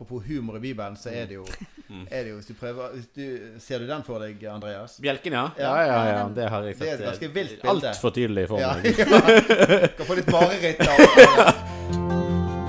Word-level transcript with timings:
apropos 0.00 0.22
humor 0.26 0.56
i 0.56 0.60
Bibelen, 0.60 0.96
så 0.96 1.10
er 1.12 1.26
det 1.26 1.34
jo, 1.34 1.44
Mm. 1.90 2.06
er 2.10 2.22
det 2.22 2.30
jo 2.30 2.36
hvis 2.36 2.46
du 2.46 2.54
prøver 2.54 2.92
hvis 2.94 3.06
du, 3.16 3.24
Ser 3.58 3.78
du 3.78 3.86
den 3.86 4.02
for 4.06 4.18
deg, 4.22 4.44
Andreas? 4.46 4.94
Bjelken, 5.02 5.32
ja. 5.32 5.48
Ja. 5.58 5.72
Ja, 5.76 5.86
ja, 5.86 6.18
ja. 6.18 6.28
Det 6.34 6.48
har 6.50 6.62
jeg 6.62 6.78
Det 6.78 6.88
er 6.88 6.96
sett. 6.96 7.00
et 7.00 7.06
ganske 7.06 7.28
vilt 7.34 7.62
bilde. 7.62 7.88
Altfor 7.88 8.10
tydelig 8.14 8.48
for 8.48 8.58
Ja, 8.60 8.74
meg. 8.74 8.84
ja. 8.98 9.88
Kan 9.98 10.06
få 10.06 10.14
litt 10.14 10.30
mareritt 10.30 10.80
av 10.80 10.96
det. 10.96 12.60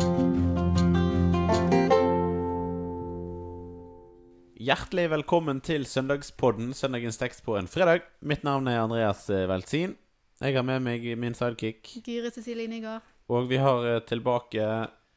Hjertelig 4.61 5.07
velkommen 5.09 5.59
til 5.65 5.85
Søndagspodden, 5.89 6.73
søndagens 6.77 7.17
tekst 7.17 7.41
på 7.45 7.55
en 7.57 7.67
fredag. 7.71 8.03
Mitt 8.21 8.43
navn 8.45 8.67
er 8.69 8.83
Andreas 8.83 9.23
Weltzin. 9.49 9.95
Jeg 10.41 10.55
har 10.57 10.65
med 10.65 10.83
meg 10.85 11.05
min 11.17 11.33
sidekick. 11.37 11.87
Gyri 12.05 12.29
Cecilie 12.33 12.69
Nygaard. 12.69 13.01
Og 13.31 13.47
vi 13.49 13.57
har 13.61 13.85
eh, 13.89 13.99
tilbake 14.09 14.67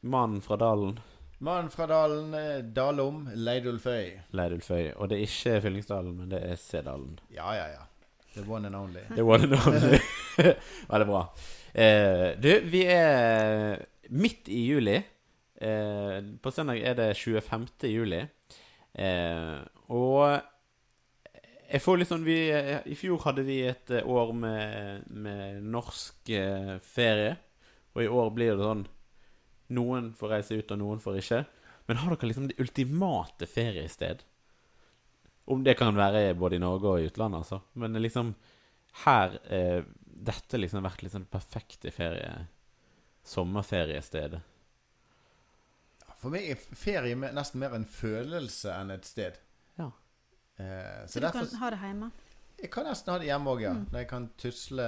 mannen 0.05 0.41
fra 0.45 0.57
dalen, 0.61 0.95
Mannen 1.39 1.69
fra 1.69 1.85
dalen, 1.87 2.33
eh, 2.33 2.61
Dalom, 2.63 3.25
Leidulføy. 3.35 4.13
Leidulføy. 4.31 4.93
Og 4.95 5.09
det 5.09 5.17
er 5.17 5.25
ikke 5.27 5.61
Fyllingsdalen, 5.65 6.15
men 6.17 6.31
det 6.31 6.39
er 6.47 6.55
Sedalen. 6.55 7.19
Ja, 7.33 7.51
ja, 7.57 7.65
ja. 7.73 7.83
The 8.35 8.43
one 8.47 8.67
and 8.67 8.75
only. 8.75 9.03
The 9.15 9.23
one 9.23 9.47
det 9.51 9.59
only. 9.67 9.99
Veldig 10.89 11.07
bra. 11.07 11.21
Eh, 11.75 12.29
du, 12.39 12.49
vi 12.71 12.85
er 12.87 13.83
midt 14.09 14.47
i 14.47 14.65
juli. 14.69 14.95
Eh, 15.61 16.17
på 16.43 16.51
søndag 16.51 16.79
er 16.83 16.95
det 16.99 17.09
25. 17.17 17.67
juli. 17.91 18.23
Eh, 18.95 19.59
og 19.91 20.41
jeg 21.65 21.81
får 21.83 21.99
litt 21.99 22.11
sånn 22.11 22.27
vi, 22.27 22.39
I 22.51 22.95
fjor 22.95 23.23
hadde 23.25 23.43
vi 23.47 23.59
et 23.67 23.91
eh, 23.91 24.07
år 24.07 24.31
med, 24.35 25.07
med 25.11 25.63
norsk 25.63 26.31
eh, 26.31 26.75
ferie. 26.79 27.35
Og 27.95 28.03
i 28.03 28.11
år 28.11 28.35
blir 28.35 28.55
det 28.55 28.67
sånn 28.67 28.85
Noen 29.73 30.11
får 30.13 30.33
reise 30.35 30.57
ut, 30.59 30.71
og 30.71 30.81
noen 30.81 31.01
får 31.01 31.19
ikke. 31.21 31.43
Men 31.89 32.01
har 32.01 32.15
dere 32.15 32.29
liksom 32.29 32.49
det 32.49 32.59
ultimate 32.61 33.47
feriested? 33.49 34.23
Om 35.45 35.63
det 35.63 35.77
kan 35.77 35.97
være 35.97 36.33
både 36.33 36.57
i 36.57 36.61
Norge 36.61 36.89
og 36.89 36.99
i 37.01 37.09
utlandet, 37.09 37.43
altså. 37.43 37.61
Men 37.73 37.97
liksom 38.01 38.33
her 39.05 39.39
eh, 39.51 39.83
Dette 40.05 40.57
liksom 40.57 40.85
vært 40.85 41.03
liksom 41.03 41.25
det 41.25 41.33
perfekte 41.33 41.91
ferie 41.91 42.29
sommerferiestedet. 43.25 44.39
For 46.21 46.33
meg 46.33 46.47
er 46.53 46.61
ferie 46.77 47.17
nesten 47.17 47.59
mer 47.61 47.75
en 47.75 47.85
følelse 47.89 48.71
enn 48.73 48.93
et 48.95 49.05
sted. 49.05 49.35
Ja. 49.77 49.89
Eh, 50.57 51.03
så 51.05 51.17
Så 51.17 51.19
du 51.19 51.27
derfor 51.27 51.49
kan 51.49 51.61
ha 51.65 51.71
det 51.73 51.81
hjemme. 51.83 52.11
Jeg 52.61 52.71
kan 52.71 52.87
nesten 52.87 53.11
ha 53.11 53.19
det 53.19 53.27
hjemme 53.27 53.51
òg, 53.51 53.61
ja. 53.65 53.73
Mm. 53.75 53.85
Når 53.91 53.99
jeg 53.99 54.09
kan 54.09 54.27
tusle, 54.39 54.87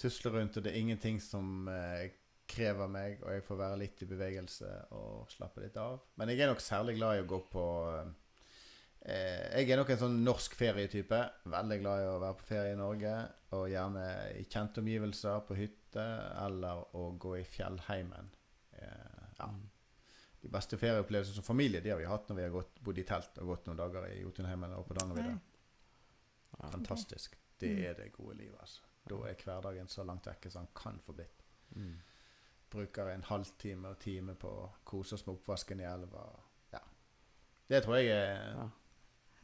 tusle 0.00 0.32
rundt, 0.32 0.56
og 0.56 0.64
det 0.64 0.72
er 0.72 0.80
ingenting 0.80 1.20
som 1.22 1.68
eh, 1.68 2.08
krever 2.54 2.88
meg, 2.90 3.18
og 3.22 3.32
jeg 3.34 3.42
får 3.46 3.58
være 3.60 3.78
litt 3.82 4.02
i 4.04 4.08
bevegelse 4.10 4.70
og 4.96 5.30
slappe 5.32 5.60
litt 5.64 5.76
av. 5.82 5.98
Men 6.20 6.30
jeg 6.32 6.40
er 6.44 6.52
nok 6.52 6.62
særlig 6.62 6.94
glad 7.00 7.18
i 7.18 7.24
å 7.24 7.28
gå 7.34 7.40
på 7.52 7.64
eh, 9.04 9.60
Jeg 9.60 9.70
er 9.74 9.80
nok 9.82 9.90
en 9.94 10.00
sånn 10.04 10.18
norsk 10.24 10.54
ferietype. 10.58 11.20
Veldig 11.52 11.78
glad 11.82 12.02
i 12.04 12.08
å 12.12 12.18
være 12.22 12.38
på 12.40 12.48
ferie 12.48 12.72
i 12.76 12.80
Norge, 12.80 13.14
og 13.58 13.68
gjerne 13.70 14.04
i 14.40 14.44
kjente 14.50 14.80
omgivelser, 14.82 15.42
på 15.48 15.58
hytte, 15.58 16.06
eller 16.46 16.84
å 16.96 17.08
gå 17.20 17.36
i 17.40 17.44
fjellheimen. 17.46 18.30
Eh, 18.80 19.28
ja. 19.38 19.50
De 20.44 20.50
beste 20.52 20.76
ferieopplevelsene 20.76 21.38
som 21.38 21.44
familie 21.46 21.80
de 21.80 21.88
har 21.92 21.96
vi 22.00 22.04
hatt 22.08 22.28
når 22.28 22.36
vi 22.36 22.42
har 22.46 22.50
gått, 22.52 22.80
bodd 22.84 22.98
i 23.00 23.04
telt 23.08 23.38
og 23.40 23.46
gått 23.54 23.66
noen 23.68 23.78
dager 23.80 24.08
i 24.10 24.18
Jotunheimen 24.20 24.74
og 24.76 24.86
på 24.88 24.96
Dangervidda. 24.98 25.36
Fantastisk. 26.70 27.36
Det 27.58 27.70
Mm. 27.70 27.84
er 27.84 27.94
det 27.94 28.12
gode 28.12 28.34
livet, 28.36 28.58
altså. 28.60 28.82
Da 29.08 29.14
er 29.28 29.34
hverdagen 29.34 29.88
så 29.88 30.04
langt 30.04 30.26
vekke 30.26 30.50
som 30.50 30.64
den 30.66 30.74
kan 30.74 30.98
få 31.06 31.12
blitt. 31.14 31.42
Mm. 31.76 31.94
Bruker 32.74 33.12
en 33.12 33.26
halvtime 33.28 33.92
og 33.94 34.00
time 34.02 34.34
på 34.38 34.50
å 34.50 34.70
kose 34.86 35.14
oss 35.14 35.26
med 35.26 35.36
oppvasken 35.36 35.82
i 35.82 35.86
elva. 35.86 36.24
Ja. 36.74 36.80
Det 37.70 37.84
tror 37.84 38.00
jeg 38.00 38.16
er 38.16 38.56
Ja. 38.56 38.70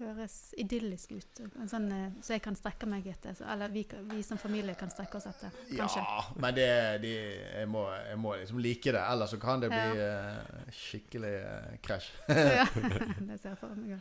Høres 0.00 0.54
idyllisk 0.56 1.10
ut. 1.12 1.40
En 1.60 1.68
sånn, 1.68 1.90
eh, 1.92 2.12
så 2.24 2.32
jeg 2.32 2.40
kan 2.40 2.54
strekke 2.56 2.86
meg 2.88 3.04
etter. 3.10 3.34
Så, 3.36 3.44
eller 3.52 3.68
vi, 3.68 3.82
vi 4.08 4.22
som 4.24 4.38
familie 4.40 4.72
kan 4.80 4.88
strekke 4.88 5.18
oss 5.18 5.26
etter. 5.28 5.52
Kanskje. 5.76 6.00
Ja, 6.00 6.22
men 6.40 6.56
det, 6.56 6.68
de, 7.02 7.10
jeg, 7.12 7.68
må, 7.68 7.82
jeg 7.92 8.16
må 8.16 8.32
liksom 8.40 8.62
like 8.64 8.94
det. 8.96 9.02
Ellers 9.12 9.34
så 9.34 9.40
kan 9.42 9.60
det 9.60 9.68
bli 9.68 10.00
eh, 10.06 10.70
skikkelig 10.72 11.34
eh, 11.42 11.76
krasj. 11.84 12.08
ja, 12.30 12.64
det 12.72 13.36
ser 13.42 13.50
jeg 13.50 13.60
for 13.60 13.76
meg. 13.76 14.00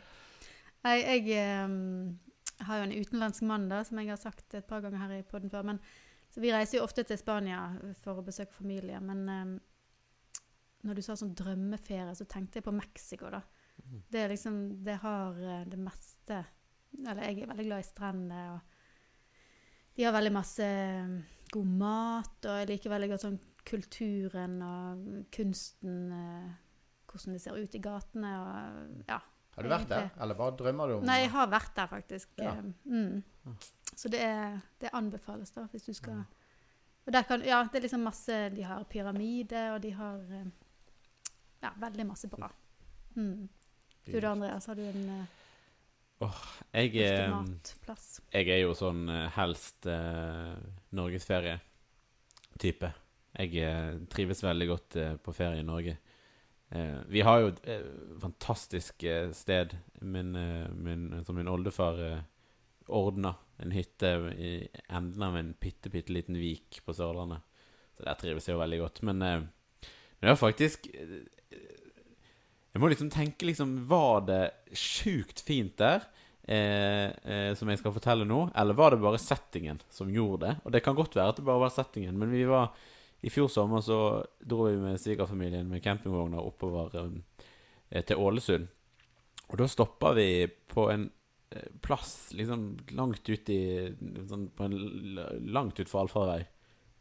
Nei, 0.88 0.96
jeg 1.04 1.68
um, 1.68 2.16
har 2.64 2.80
jo 2.80 2.88
en 2.88 2.96
utenlandsk 2.96 3.44
mann, 3.52 3.68
da, 3.68 3.82
som 3.84 4.00
jeg 4.00 4.08
har 4.08 4.20
sagt 4.24 4.56
et 4.56 4.64
par 4.64 4.80
ganger 4.80 5.04
her 5.04 5.18
i 5.18 5.26
podden 5.28 5.52
før. 5.52 5.68
Men, 5.68 5.82
så 6.30 6.40
vi 6.40 6.52
reiser 6.54 6.78
jo 6.78 6.84
ofte 6.86 7.02
til 7.04 7.18
Spania 7.18 7.64
for 8.04 8.20
å 8.20 8.24
besøke 8.26 8.54
familie. 8.54 9.00
Men 9.02 9.22
um, 9.28 9.54
når 10.86 10.94
du 11.00 11.02
sa 11.02 11.16
sånn 11.18 11.34
drømmeferie, 11.36 12.14
så 12.16 12.24
tenkte 12.30 12.60
jeg 12.60 12.66
på 12.68 12.74
Mexico, 12.76 13.30
da. 13.34 13.40
Mm. 13.80 14.02
Det 14.12 14.20
er 14.20 14.28
liksom 14.32 14.56
Det 14.84 14.94
har 15.02 15.36
eh, 15.40 15.62
det 15.72 15.78
meste 15.80 16.36
Eller 17.00 17.22
jeg 17.30 17.38
er 17.42 17.48
veldig 17.48 17.64
glad 17.64 17.80
i 17.80 17.86
strender, 17.88 18.50
og 18.52 18.60
de 19.96 20.04
har 20.04 20.12
veldig 20.12 20.32
masse 20.34 20.64
eh, 20.66 21.14
god 21.50 21.70
mat, 21.80 22.36
og 22.44 22.58
jeg 22.60 22.68
liker 22.70 22.92
veldig 22.92 23.08
godt 23.14 23.24
sånn 23.24 23.38
kulturen 23.70 24.58
og 24.64 25.06
kunsten 25.34 25.96
eh, 26.12 26.50
Hvordan 27.10 27.34
det 27.34 27.42
ser 27.42 27.56
ut 27.58 27.74
i 27.74 27.82
gatene 27.82 28.34
og 28.44 29.08
Ja. 29.08 29.18
Har 29.56 29.66
du 29.66 29.72
vært 29.72 29.88
der, 29.90 30.10
eller 30.22 30.38
bare 30.38 30.54
drømmer 30.60 30.88
du 30.88 30.94
om 31.00 31.08
Nei, 31.08 31.22
jeg 31.24 31.32
har 31.34 31.48
vært 31.50 31.72
der, 31.76 31.88
faktisk. 31.90 32.28
Ja. 32.38 32.52
Eh, 32.54 32.68
Mm. 32.86 33.56
Så 34.00 34.08
det, 34.08 34.20
er, 34.24 34.60
det 34.80 34.88
anbefales, 34.96 35.50
da, 35.52 35.66
hvis 35.72 35.82
du 35.84 35.92
skal 35.92 36.22
Og 37.06 37.12
der 37.12 37.26
kan 37.28 37.42
Ja, 37.44 37.58
det 37.68 37.78
er 37.78 37.84
liksom 37.84 38.00
masse 38.06 38.36
De 38.54 38.62
har 38.64 38.84
pyramide, 38.88 39.66
og 39.74 39.82
de 39.82 39.90
har 39.92 40.22
eh, 40.38 40.46
Ja, 41.60 41.74
veldig 41.76 42.06
masse 42.08 42.28
bra. 42.32 42.48
Mm. 43.14 43.48
Du 44.06 44.20
da, 44.20 44.30
Andreas, 44.30 44.66
har 44.66 44.74
du 44.74 44.80
en 44.80 45.10
uh, 45.10 45.24
Jeg, 46.72 46.94
eh, 46.96 47.34
jeg 48.32 48.48
er 48.48 48.62
jo 48.62 48.72
sånn 48.76 49.08
eh, 49.08 49.28
helst 49.36 49.86
eh, 49.88 50.56
norgesferie-type. 50.96 52.90
Jeg 53.36 53.56
eh, 53.60 54.00
trives 54.12 54.42
veldig 54.44 54.68
godt 54.68 54.96
eh, 54.96 55.14
på 55.20 55.32
ferie 55.36 55.60
i 55.60 55.66
Norge. 55.66 55.98
Eh, 56.70 56.98
vi 57.08 57.20
har 57.26 57.40
jo 57.40 57.52
et 57.52 57.60
eh, 57.68 57.86
fantastisk 58.22 59.04
eh, 59.04 59.30
sted. 59.36 59.76
Min, 60.00 60.34
eh, 60.36 60.68
min, 60.72 61.24
som 61.24 61.36
min 61.36 61.48
oldefar 61.48 62.00
eh, 62.04 62.20
ordna. 62.88 63.34
En 63.60 63.74
hytte 63.74 64.10
i 64.36 64.52
enden 64.88 65.24
av 65.26 65.36
en 65.36 65.52
bitte, 65.60 65.92
bitte 65.92 66.14
liten 66.14 66.38
vik 66.40 66.80
på 66.86 66.94
Sørlandet. 66.96 67.44
Så 67.96 68.06
der 68.06 68.16
trives 68.20 68.48
jeg 68.48 68.56
jo 68.56 68.62
veldig 68.62 68.80
godt. 68.80 69.02
Men, 69.08 69.22
eh, 69.22 69.42
men 69.42 70.28
det 70.28 70.32
var 70.32 70.40
faktisk 70.40 70.88
eh, 70.94 71.20
Jeg 72.70 72.80
må 72.80 72.88
liksom 72.88 73.10
tenke 73.10 73.48
liksom 73.48 73.72
Var 73.90 74.20
det 74.28 74.42
sjukt 74.78 75.40
fint 75.44 75.76
der? 75.80 76.06
Eh, 76.50 77.10
eh, 77.30 77.52
som 77.54 77.68
jeg 77.68 77.78
skal 77.78 77.92
fortelle 77.94 78.24
nå, 78.26 78.48
eller 78.58 78.74
var 78.74 78.90
det 78.90 79.02
bare 79.02 79.20
settingen 79.22 79.76
som 79.92 80.08
gjorde 80.10 80.48
det? 80.48 80.54
Og 80.64 80.72
det 80.74 80.80
kan 80.82 80.96
godt 80.98 81.14
være 81.14 81.34
at 81.34 81.38
det 81.38 81.44
bare 81.46 81.62
var 81.62 81.70
settingen, 81.70 82.16
men 82.18 82.32
vi 82.32 82.42
var 82.48 82.72
i 83.20 83.30
fjor 83.30 83.50
sommer 83.52 83.84
så 83.84 84.24
dro 84.40 84.64
vi 84.64 84.78
med 84.80 84.98
svigerfamilien 84.98 85.68
med 85.68 85.84
campingvogner 85.84 86.40
oppover 86.40 86.96
eh, 86.96 88.02
til 88.02 88.18
Ålesund. 88.18 88.66
Og 89.50 89.60
da 89.60 89.68
stoppa 89.70 90.14
vi 90.16 90.48
på 90.48 90.88
en 90.90 91.10
plass 91.82 92.30
liksom 92.36 92.78
langt 92.94 93.28
ut 93.28 93.50
i 93.50 93.60
sånn, 94.28 94.48
på 94.54 94.68
en, 94.68 95.20
Langt 95.50 95.80
utfor 95.82 96.04
allfarvei. 96.04 96.44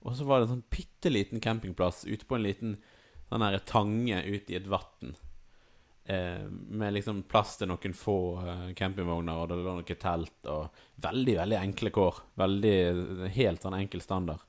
Og 0.07 0.15
så 0.15 0.25
var 0.25 0.39
det 0.39 0.47
en 0.47 0.53
sånn 0.55 0.69
bitte 0.71 1.11
liten 1.11 1.43
campingplass 1.43 2.05
ute 2.07 2.25
på 2.25 2.37
en 2.37 2.45
liten 2.45 2.77
sånn 3.29 3.45
her 3.45 3.59
tange 3.69 4.21
ute 4.25 4.53
i 4.53 4.57
et 4.57 4.69
vann. 4.69 5.13
Eh, 6.09 6.45
med 6.49 6.95
liksom 6.95 7.21
plass 7.29 7.59
til 7.59 7.69
noen 7.69 7.93
få 7.93 8.17
eh, 8.41 8.67
campingvogner, 8.77 9.43
og 9.43 9.51
det 9.51 9.59
lå 9.59 9.75
noe 9.77 9.97
telt, 10.01 10.39
og 10.49 10.81
veldig, 11.03 11.35
veldig 11.43 11.59
enkle 11.59 11.93
kår. 11.93 12.21
Veldig 12.41 12.75
helt 13.35 13.66
sånn 13.66 13.77
enkel 13.77 14.01
standard. 14.01 14.41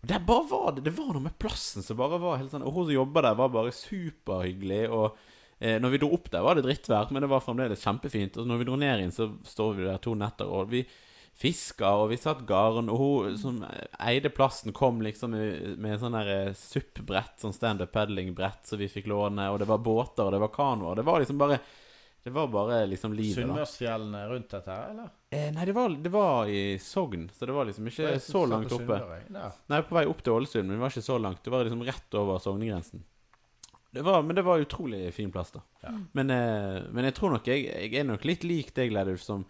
Og 0.00 0.08
der 0.08 0.22
bare 0.22 0.46
var 0.48 0.72
det 0.76 0.86
Det 0.86 0.94
var 0.94 1.12
noe 1.12 1.26
med 1.26 1.36
plassen 1.40 1.82
som 1.82 1.98
bare 1.98 2.20
var 2.22 2.36
helt 2.38 2.52
sånn 2.52 2.64
Og 2.68 2.74
hun 2.74 2.84
som 2.84 2.94
jobba 2.94 3.22
der, 3.26 3.36
var 3.36 3.52
bare 3.52 3.74
superhyggelig. 3.74 4.86
Og 4.94 5.18
eh, 5.58 5.80
når 5.82 5.94
vi 5.94 6.00
dro 6.02 6.12
opp 6.16 6.30
der, 6.32 6.44
var 6.44 6.58
det 6.58 6.66
drittvær, 6.66 7.10
men 7.14 7.24
det 7.24 7.32
var 7.32 7.44
fremdeles 7.44 7.84
kjempefint. 7.84 8.38
Og 8.40 8.48
når 8.48 8.62
vi 8.62 8.68
dro 8.68 8.78
ned 8.80 8.98
igjen, 9.00 9.14
så 9.14 9.30
står 9.46 9.76
vi 9.78 9.86
der 9.88 10.00
to 10.02 10.14
netter, 10.18 10.50
og 10.50 10.72
vi 10.72 10.84
fiska, 11.36 11.88
og 12.00 12.10
vi 12.12 12.18
satt 12.20 12.44
garn. 12.48 12.90
Og 12.92 13.00
hun 13.00 13.38
som 13.40 13.58
eide 14.00 14.32
plassen, 14.32 14.74
kom 14.76 15.02
liksom 15.04 15.34
med, 15.36 15.90
en 15.92 16.00
sånn 16.00 16.16
der 16.16 16.30
eh, 16.32 16.52
SUP-brett, 16.56 17.36
sånn 17.42 17.56
standup 17.56 17.92
paddling-brett, 17.94 18.64
som 18.68 18.80
vi 18.80 18.88
fikk 18.92 19.10
låne, 19.12 19.50
og 19.52 19.60
det 19.60 19.68
var 19.68 19.82
båter, 19.84 20.24
og 20.26 20.32
det 20.36 20.40
var 20.42 20.54
kanoer. 20.54 20.96
Det 21.00 21.06
var 21.06 21.20
liksom 21.24 21.42
bare 21.42 21.60
Det 22.26 22.32
var 22.34 22.48
bare 22.50 22.80
liksom 22.90 23.12
livet, 23.14 23.36
da. 23.36 23.42
Sunnmørsfjellene 23.52 24.20
rundt 24.26 24.48
dette 24.50 24.72
her, 24.74 24.88
eller? 24.90 25.10
Eh, 25.30 25.50
nei, 25.54 25.66
det 25.68 25.74
var, 25.76 25.92
det 26.02 26.10
var 26.10 26.48
i 26.50 26.62
Sogn, 26.82 27.28
så 27.30 27.46
det 27.46 27.54
var 27.54 27.68
liksom 27.68 27.86
ikke 27.86 28.08
var 28.08 28.24
så 28.24 28.40
langt 28.50 28.72
oppe. 28.74 28.96
Nei, 29.70 29.78
på 29.86 29.94
vei 29.94 30.02
opp 30.10 30.24
til 30.26 30.34
Ålesund, 30.34 30.66
men 30.66 30.74
det 30.74 30.82
var 30.82 30.96
ikke 30.96 31.06
så 31.06 31.20
langt. 31.22 31.44
Det 31.44 31.52
var 31.54 31.68
liksom 31.68 31.84
rett 31.86 32.16
over 32.18 32.40
Sognegrensen. 32.42 33.04
Det 33.96 34.04
var, 34.04 34.22
men 34.22 34.36
det 34.36 34.44
var 34.44 34.60
utrolig 34.60 35.14
fin 35.16 35.30
plass, 35.32 35.54
da. 35.54 35.62
Ja. 35.82 35.92
Men, 36.12 36.30
eh, 36.30 36.82
men 36.92 37.08
jeg 37.08 37.14
tror 37.16 37.32
nok 37.32 37.48
jeg, 37.48 37.64
jeg 37.64 37.94
er 37.96 38.04
nok 38.04 38.26
litt 38.28 38.44
lik 38.44 38.74
deg, 38.76 38.92
Leidulf, 38.92 39.22
som 39.24 39.46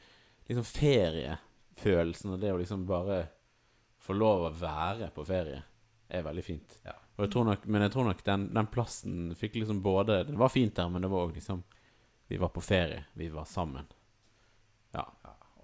liksom 0.47 0.67
feriefølelsen 0.69 2.37
og 2.37 2.43
det 2.45 2.53
å 2.55 2.61
liksom 2.61 2.85
bare 2.87 3.25
få 4.07 4.15
lov 4.15 4.47
å 4.47 4.53
være 4.55 5.11
på 5.15 5.25
ferie 5.27 5.65
er 6.09 6.23
veldig 6.23 6.45
fint. 6.47 6.79
Ja. 6.87 6.95
Og 7.17 7.25
jeg 7.27 7.33
tror 7.33 7.49
nok, 7.49 7.65
men 7.67 7.83
jeg 7.83 7.95
tror 7.95 8.07
nok 8.07 8.23
den, 8.27 8.47
den 8.55 8.69
plassen 8.71 9.35
fikk 9.39 9.57
liksom 9.57 9.81
både 9.83 10.21
Det 10.29 10.37
var 10.37 10.53
fint 10.53 10.77
der, 10.77 10.91
men 10.93 11.03
det 11.03 11.11
var 11.11 11.27
òg 11.27 11.35
liksom 11.35 11.63
Vi 12.29 12.39
var 12.43 12.51
på 12.55 12.61
ferie. 12.61 13.05
Vi 13.15 13.29
var 13.31 13.47
sammen. 13.47 13.87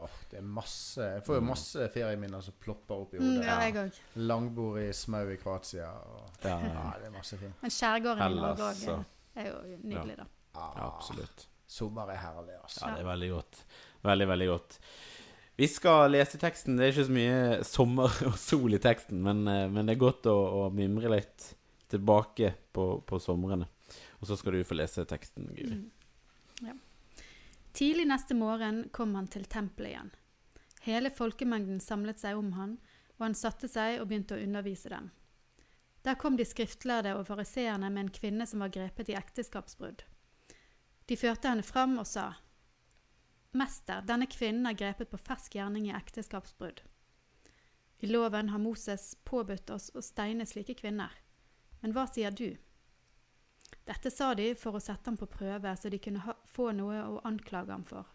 Åh, 0.03 0.17
det 0.31 0.39
er 0.41 0.47
masse 0.47 1.05
Jeg 1.07 1.23
får 1.27 1.39
jo 1.39 1.45
masse 1.47 1.87
ferieminner 1.95 2.43
som 2.43 2.55
plopper 2.61 2.95
opp 3.05 3.15
i 3.15 3.21
Mm, 3.21 3.29
hodet. 3.29 3.47
ja, 3.47 3.59
jeg 3.67 3.77
også. 3.85 4.01
Langbord 4.33 4.81
i 4.83 4.89
Smau 4.93 5.29
i 5.31 5.37
Kroatia. 5.41 5.89
Og, 5.93 6.29
Ja, 6.45 6.57
ja, 6.59 6.85
det 6.99 7.07
er 7.07 7.15
masse 7.15 7.39
fint. 7.39 7.55
Men 7.63 7.71
skjærgården 7.71 8.23
i 8.27 8.41
Norge 8.41 8.69
òg 8.73 9.05
er 9.37 9.49
jo 9.49 9.79
nydelig, 9.83 10.17
da. 10.19 10.27
ja, 10.55 10.69
absolutt. 10.91 11.47
Sommer 11.73 12.11
er 12.13 12.17
herlig, 12.21 12.59
altså. 12.63 12.85
Ja, 12.87 12.95
det 12.97 13.01
er 13.07 13.09
veldig 13.13 13.31
godt. 13.33 13.65
Veldig, 14.05 14.29
veldig 14.29 14.49
godt. 14.51 14.79
Vi 15.57 15.67
skal 15.69 16.11
lese 16.11 16.39
teksten. 16.41 16.77
Det 16.77 16.85
er 16.87 16.93
ikke 16.93 17.07
så 17.07 17.13
mye 17.13 17.65
sommer 17.65 18.15
og 18.27 18.37
sol 18.41 18.75
i 18.75 18.79
teksten, 18.83 19.23
men, 19.23 19.47
eh, 19.49 19.69
men 19.69 19.87
det 19.87 19.95
er 19.97 20.01
godt 20.01 20.27
å, 20.27 20.37
å 20.67 20.71
mimre 20.75 21.09
litt 21.13 21.55
tilbake 21.93 22.55
på, 22.73 23.03
på 23.07 23.21
somrene. 23.21 23.67
Og 24.21 24.27
så 24.29 24.37
skal 24.39 24.53
du 24.57 24.65
få 24.65 24.77
lese 24.79 25.05
teksten, 25.09 25.49
Guri. 25.55 25.77
Mm. 25.81 25.91
Tidlig 27.73 28.07
neste 28.09 28.35
morgen 28.37 28.85
kom 28.93 29.15
han 29.15 29.29
til 29.33 29.45
tempelet 29.49 29.95
igjen. 29.95 30.13
Hele 30.83 31.11
folkemengden 31.15 31.81
samlet 31.81 32.21
seg 32.21 32.37
om 32.37 32.53
han, 32.59 32.77
og 33.17 33.27
han 33.29 33.37
satte 33.39 33.69
seg 33.71 34.01
og 34.01 34.09
begynte 34.11 34.37
å 34.37 34.45
undervise 34.45 34.91
dem. 34.93 35.11
Der 36.03 36.19
kom 36.19 36.37
de 36.37 36.45
skriftlærde 36.45 37.15
og 37.15 37.29
fariseerne 37.29 37.89
med 37.91 38.07
en 38.07 38.15
kvinne 38.15 38.47
som 38.51 38.65
var 38.65 38.73
grepet 38.75 39.13
i 39.13 39.17
ekteskapsbrudd. 39.17 40.03
De 41.07 41.19
førte 41.19 41.49
henne 41.49 41.65
fram 41.67 41.95
og 42.03 42.09
sa, 42.11 42.33
Mester, 43.53 44.01
denne 44.09 44.27
kvinnen 44.33 44.67
er 44.67 44.77
grepet 44.79 45.11
på 45.13 45.21
fersk 45.21 45.59
gjerning 45.59 45.91
i 45.91 45.95
ekteskapsbrudd. 45.97 46.81
I 48.03 48.09
loven 48.09 48.49
har 48.49 48.59
Moses 48.59 49.13
påbudt 49.29 49.71
oss 49.71 49.91
å 49.95 50.03
steine 50.03 50.47
slike 50.49 50.75
kvinner. 50.79 51.13
Men 51.83 51.93
hva 51.95 52.07
sier 52.09 52.33
du? 52.33 52.57
Dette 53.85 54.11
sa 54.15 54.33
de 54.39 54.53
for 54.55 54.79
å 54.79 54.83
sette 54.83 55.11
ham 55.11 55.19
på 55.19 55.27
prøve, 55.27 55.75
så 55.77 55.91
de 55.91 55.99
kunne 55.99 56.23
ha, 56.23 56.37
få 56.47 56.71
noe 56.77 57.01
å 57.03 57.21
anklage 57.27 57.73
ham 57.75 57.85
for. 57.87 58.07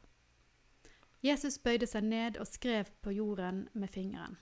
Jesus 1.25 1.57
bøyde 1.59 1.87
seg 1.89 2.05
ned 2.07 2.37
og 2.39 2.47
skrev 2.47 2.91
på 3.03 3.11
jorden 3.17 3.65
med 3.73 3.91
fingeren. 3.91 4.37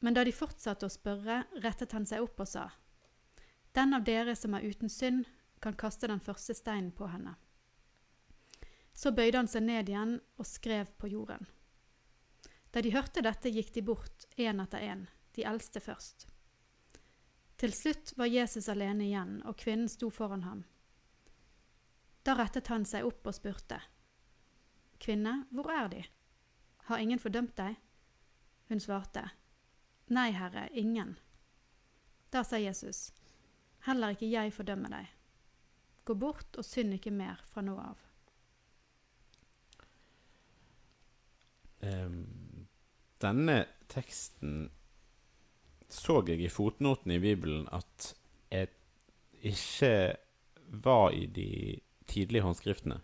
Men 0.00 0.16
da 0.16 0.24
de 0.24 0.32
fortsatte 0.34 0.88
å 0.88 0.92
spørre, 0.92 1.44
rettet 1.64 1.92
han 1.96 2.06
seg 2.08 2.24
opp 2.24 2.40
og 2.40 2.48
sa, 2.48 2.70
Den 3.72 3.94
av 3.94 4.04
dere 4.04 4.34
som 4.36 4.54
er 4.54 4.66
uten 4.66 4.90
synd, 4.90 5.28
kan 5.60 5.76
kaste 5.76 6.08
den 6.08 6.20
første 6.24 6.56
steinen 6.56 6.90
på 6.96 7.06
henne. 7.12 7.36
Så 8.96 9.12
bøyde 9.12 9.38
han 9.38 9.48
seg 9.48 9.62
ned 9.62 9.88
igjen 9.88 10.16
og 10.40 10.48
skrev 10.48 10.88
på 10.98 11.08
jorden. 11.12 11.46
Da 12.72 12.82
de 12.82 12.92
hørte 12.94 13.22
dette, 13.22 13.52
gikk 13.52 13.72
de 13.74 13.84
bort, 13.84 14.26
én 14.36 14.60
etter 14.62 14.82
én, 14.82 15.06
de 15.36 15.44
eldste 15.46 15.80
først. 15.84 16.26
Til 17.60 17.72
slutt 17.76 18.14
var 18.16 18.30
Jesus 18.32 18.70
alene 18.72 19.04
igjen, 19.04 19.34
og 19.44 19.58
kvinnen 19.60 19.88
sto 19.92 20.08
foran 20.08 20.46
ham. 20.46 20.62
Da 22.24 22.32
rettet 22.38 22.70
han 22.72 22.86
seg 22.88 23.04
opp 23.04 23.28
og 23.28 23.36
spurte. 23.36 23.82
Kvinne, 25.00 25.42
hvor 25.52 25.68
er 25.72 25.90
de? 25.92 26.00
Har 26.88 27.04
ingen 27.04 27.20
fordømt 27.20 27.52
deg? 27.60 27.76
Hun 28.72 28.80
svarte. 28.80 29.26
Nei, 30.08 30.30
Herre, 30.32 30.70
ingen. 30.72 31.18
Da 32.32 32.46
sa 32.48 32.56
Jesus, 32.56 33.10
heller 33.84 34.16
ikke 34.16 34.32
jeg 34.32 34.56
fordømmer 34.56 34.96
deg. 34.96 35.12
Gå 36.08 36.16
bort 36.16 36.56
og 36.56 36.64
synd 36.64 36.96
ikke 36.96 37.12
mer 37.12 37.44
fra 37.52 37.60
nå 37.66 37.76
av. 37.76 38.00
Um, 41.84 42.68
denne 43.20 43.66
teksten 43.92 44.70
så 45.94 46.20
jeg 46.28 46.40
i 46.40 46.50
fotnoten 46.52 47.12
i 47.14 47.20
Bibelen 47.22 47.66
at 47.72 48.12
jeg 48.50 48.68
ikke 49.42 50.16
var 50.84 51.10
i 51.16 51.26
de 51.26 51.80
tidlige 52.10 52.44
håndskriftene. 52.44 53.00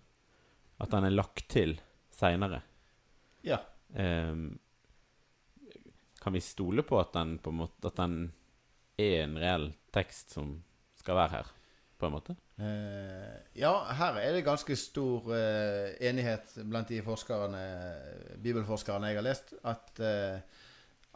At 0.81 0.93
den 0.93 1.07
er 1.09 1.15
lagt 1.15 1.49
til 1.49 1.79
seinere. 2.13 2.61
Ja. 3.47 3.59
kan 6.23 6.33
vi 6.35 6.41
stole 6.41 6.83
på 6.83 6.99
at 6.99 7.13
den 7.15 7.37
på 7.39 7.53
en 7.53 7.61
måte 7.61 7.87
At 7.87 7.97
den 8.01 8.33
er 8.99 9.23
en 9.23 9.37
reell 9.39 9.69
tekst 9.95 10.35
som 10.35 10.57
skal 10.99 11.17
være 11.21 11.33
her, 11.37 11.51
på 12.01 12.09
en 12.09 12.15
måte? 12.17 12.35
Uh, 12.57 13.37
ja, 13.57 13.73
her 13.95 14.19
er 14.19 14.33
det 14.35 14.45
ganske 14.47 14.77
stor 14.81 15.29
uh, 15.29 15.93
enighet 16.01 16.57
blant 16.65 16.89
de 16.91 17.03
forskerne, 17.05 17.63
bibelforskerne 18.43 19.13
jeg 19.13 19.21
har 19.21 19.27
lest, 19.27 19.55
at, 19.63 20.01
eh, 20.01 20.65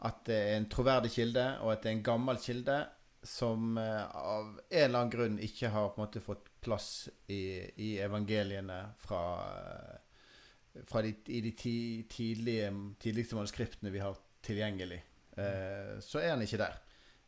at 0.07 0.23
det 0.25 0.37
er 0.37 0.57
en 0.57 0.69
troverdig 0.71 1.11
kilde, 1.13 1.45
og 1.61 1.73
at 1.73 1.83
det 1.83 1.91
er 1.91 1.97
en 1.99 2.05
gammel 2.05 2.39
kilde 2.41 2.77
som 3.23 3.77
eh, 3.77 4.15
av 4.17 4.47
en 4.57 4.85
eller 4.85 4.97
annen 4.97 5.13
grunn 5.13 5.35
ikke 5.45 5.69
har 5.69 5.91
på 5.91 6.01
en 6.01 6.07
måte 6.07 6.23
fått 6.25 6.47
plass 6.61 7.09
i, 7.29 7.61
i 7.85 7.91
evangeliene 8.01 8.79
fra, 8.97 9.21
eh, 9.51 10.81
fra 10.89 11.03
de, 11.05 11.13
i 11.29 11.43
de 11.45 11.51
ti, 11.57 11.75
tidlige, 12.09 12.71
tidligste 13.01 13.37
manuskriptene 13.37 13.93
vi 13.93 14.01
har 14.01 14.17
tilgjengelig. 14.41 14.97
Eh, 15.37 15.99
så 16.01 16.23
er 16.23 16.33
han 16.33 16.41
ikke 16.47 16.63
der. 16.63 16.81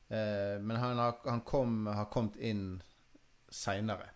Eh, 0.09 0.57
men 0.65 0.81
han, 0.81 0.97
har, 0.97 1.21
han 1.27 1.45
kom, 1.45 1.85
har 1.93 2.09
kommet 2.13 2.41
inn 2.41 2.81
seinere. 3.53 4.09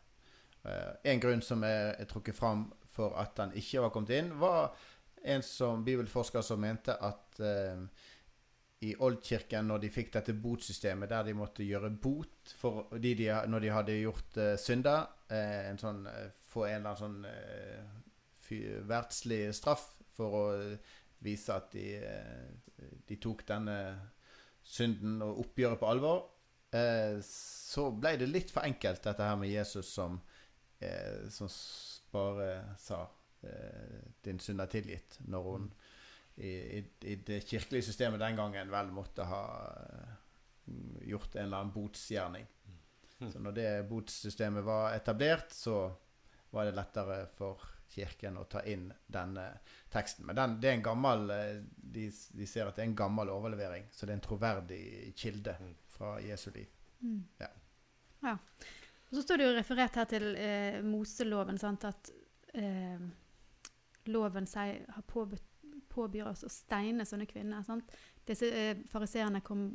en 1.03 1.19
grunn 1.21 1.41
som 1.45 1.61
er, 1.63 1.93
er 2.01 2.07
trukket 2.09 2.35
fram 2.35 2.65
for 2.91 3.13
at 3.21 3.37
han 3.39 3.53
ikke 3.55 3.85
var 3.85 3.91
kommet 3.93 4.09
inn, 4.17 4.33
var 4.41 4.73
en 5.23 5.43
som 5.43 5.83
bibelforsker 5.85 6.41
som 6.41 6.61
mente 6.61 6.93
at 6.93 7.39
eh, 7.39 7.85
i 8.85 8.91
Oldkirken, 9.01 9.65
når 9.65 9.81
de 9.81 9.89
fikk 9.89 10.11
dette 10.13 10.35
botsystemet 10.37 11.09
der 11.09 11.23
de 11.25 11.33
måtte 11.33 11.65
gjøre 11.65 11.89
bot 11.89 12.51
for 12.59 12.91
de 13.01 13.15
de, 13.17 13.31
når 13.49 13.63
de 13.63 13.71
hadde 13.73 13.95
gjort 14.03 14.37
uh, 14.37 14.53
synder, 14.61 15.07
Uh, 15.27 15.63
en 15.67 15.79
sånn, 15.79 16.05
uh, 16.07 16.29
få 16.47 16.69
en 16.69 16.77
eller 16.77 16.93
annen 16.93 16.99
sånn 17.01 17.25
uh, 17.27 18.83
verdslig 18.87 19.41
straff 19.57 19.89
for 20.15 20.35
å 20.37 20.43
vise 21.19 21.51
at 21.51 21.73
de, 21.73 21.97
de 23.09 23.17
tok 23.19 23.41
denne 23.49 23.75
synden 24.63 25.17
og 25.25 25.41
oppgjøret 25.43 25.81
på 25.81 25.89
alvor, 25.89 26.21
så 27.25 27.87
ble 27.91 28.13
det 28.21 28.29
litt 28.29 28.53
for 28.53 28.63
enkelt, 28.67 29.01
dette 29.03 29.27
her 29.27 29.35
med 29.39 29.51
Jesus 29.51 29.89
som, 29.97 30.15
som 31.33 31.49
bare 32.13 32.77
sa 32.79 33.01
'din 34.23 34.39
synd 34.39 34.61
er 34.63 34.71
tilgitt', 34.71 35.19
når 35.27 35.49
hun 35.49 35.67
i, 36.37 36.51
i, 36.77 36.83
i 37.11 37.15
det 37.25 37.41
kirkelige 37.49 37.89
systemet 37.89 38.21
den 38.21 38.37
gangen 38.37 38.71
vel 38.71 38.91
måtte 38.93 39.25
ha 39.25 39.43
eh, 39.73 40.11
gjort 41.09 41.35
en 41.35 41.47
eller 41.47 41.63
annen 41.63 41.73
botsgjerning. 41.73 42.45
Så 43.17 43.39
når 43.41 43.55
det 43.57 43.69
botssystemet 43.89 44.63
var 44.63 44.93
etablert, 44.93 45.49
så 45.51 45.87
var 46.53 46.67
det 46.67 46.75
lettere 46.77 47.23
for 47.33 47.63
kirken 47.89 48.37
å 48.37 48.45
ta 48.49 48.61
inn 48.67 48.91
denne 49.07 49.47
teksten. 49.89 50.27
Men 50.27 50.37
den, 50.37 50.55
det 50.61 50.69
er 50.69 50.77
en 50.77 50.85
gammel 50.85 51.29
eh, 51.33 51.53
de, 51.77 52.07
de 52.11 52.47
ser 52.49 52.67
at 52.67 52.77
det 52.77 52.83
er 52.83 52.91
en 52.91 52.99
gammel 52.99 53.31
overlevering, 53.33 53.87
så 53.91 54.05
det 54.05 54.13
er 54.13 54.19
en 54.19 54.27
troverdig 54.27 54.81
kilde 55.17 55.55
fra 55.95 56.17
Jesu 56.21 56.49
liv. 56.51 56.67
Mm. 56.99 57.21
Ja. 57.41 57.49
ja. 58.27 58.35
Og 59.07 59.15
så 59.15 59.23
står 59.23 59.39
det 59.39 59.47
jo 59.47 59.55
referert 59.55 59.97
her 60.01 60.09
til 60.11 60.29
eh, 60.35 60.79
Moseloven, 60.85 61.59
sant, 61.61 61.87
at 61.87 62.11
eh, 62.53 63.07
loven 64.11 64.49
seg 64.49 64.83
har 64.93 65.07
påbudt, 65.07 65.45
påbyr 65.97 66.29
oss 66.29 66.45
å 66.45 66.51
steine 66.51 67.05
sånne 67.05 67.27
kvinner. 67.29 67.65
Sant? 67.65 67.91
Disse 68.27 68.49
eh, 68.53 68.83
fariseerne 68.91 69.41
kom, 69.45 69.69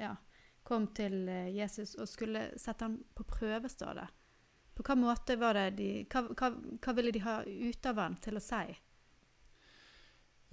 ja, 0.00 0.14
kom 0.64 0.88
til 0.96 1.28
eh, 1.28 1.52
Jesus 1.54 1.94
og 2.00 2.08
skulle 2.10 2.48
sette 2.60 2.88
ham 2.88 2.98
på 3.14 3.26
prøve, 3.28 3.70
står 3.70 4.00
det. 4.00 4.08
På 4.74 4.82
hva 4.88 4.96
måte 4.98 5.36
var 5.38 5.54
det 5.54 5.68
de 5.78 5.88
Hva, 6.10 6.24
hva, 6.34 6.50
hva 6.82 6.96
ville 6.96 7.14
de 7.14 7.22
ha 7.22 7.36
ut 7.44 7.86
av 7.86 8.00
ham 8.02 8.18
til 8.22 8.40
å 8.40 8.42
si? 8.42 8.64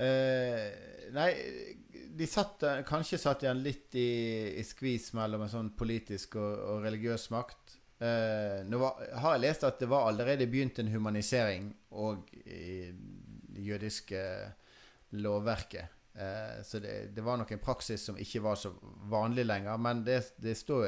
Eh, 0.02 0.68
nei, 1.14 1.30
de 2.18 2.28
satt, 2.28 2.64
kanskje 2.88 3.20
satt 3.22 3.44
igjen 3.46 3.62
litt 3.62 3.96
i, 3.98 4.12
i 4.58 4.64
skvis 4.66 5.12
mellom 5.18 5.46
en 5.46 5.52
sånn 5.52 5.74
politisk 5.78 6.38
og, 6.42 6.54
og 6.72 6.86
religiøs 6.86 7.30
makt. 7.34 7.78
Eh, 8.02 8.62
nå 8.66 8.80
var, 8.82 8.98
har 9.22 9.36
jeg 9.36 9.44
lest 9.44 9.66
at 9.68 9.82
det 9.82 9.90
var 9.92 10.08
allerede 10.10 10.50
begynt 10.50 10.80
en 10.82 10.90
humanisering 10.90 11.70
òg 11.94 12.32
i 12.42 12.90
det 13.52 13.66
jødiske 13.68 14.22
lovverket. 15.12 15.98
Eh, 16.14 16.62
så 16.64 16.80
det, 16.84 17.16
det 17.16 17.24
var 17.24 17.38
nok 17.40 17.52
en 17.56 17.64
praksis 17.64 18.04
som 18.10 18.18
ikke 18.20 18.42
var 18.44 18.56
så 18.60 18.74
vanlig 19.12 19.46
lenger. 19.46 19.78
Men 19.80 20.04
det, 20.08 20.22
det, 20.38 20.56
står, 20.60 20.88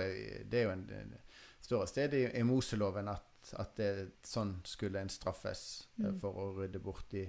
det 0.52 0.60
er 0.60 0.68
jo 0.68 0.74
en, 0.76 0.88
det 0.90 1.68
står 1.68 1.84
et 1.86 1.94
sted 1.94 2.16
i, 2.20 2.24
i 2.40 2.44
Moseloven 2.48 3.08
at, 3.12 3.54
at 3.60 3.76
det, 3.80 3.92
sånn 4.28 4.58
skulle 4.68 5.02
en 5.04 5.12
straffes 5.12 5.64
eh, 6.00 6.10
Mm. 6.10 6.18
for 6.20 6.40
å 6.40 6.48
rydde 6.58 6.80
bort 6.84 7.06
de, 7.12 7.28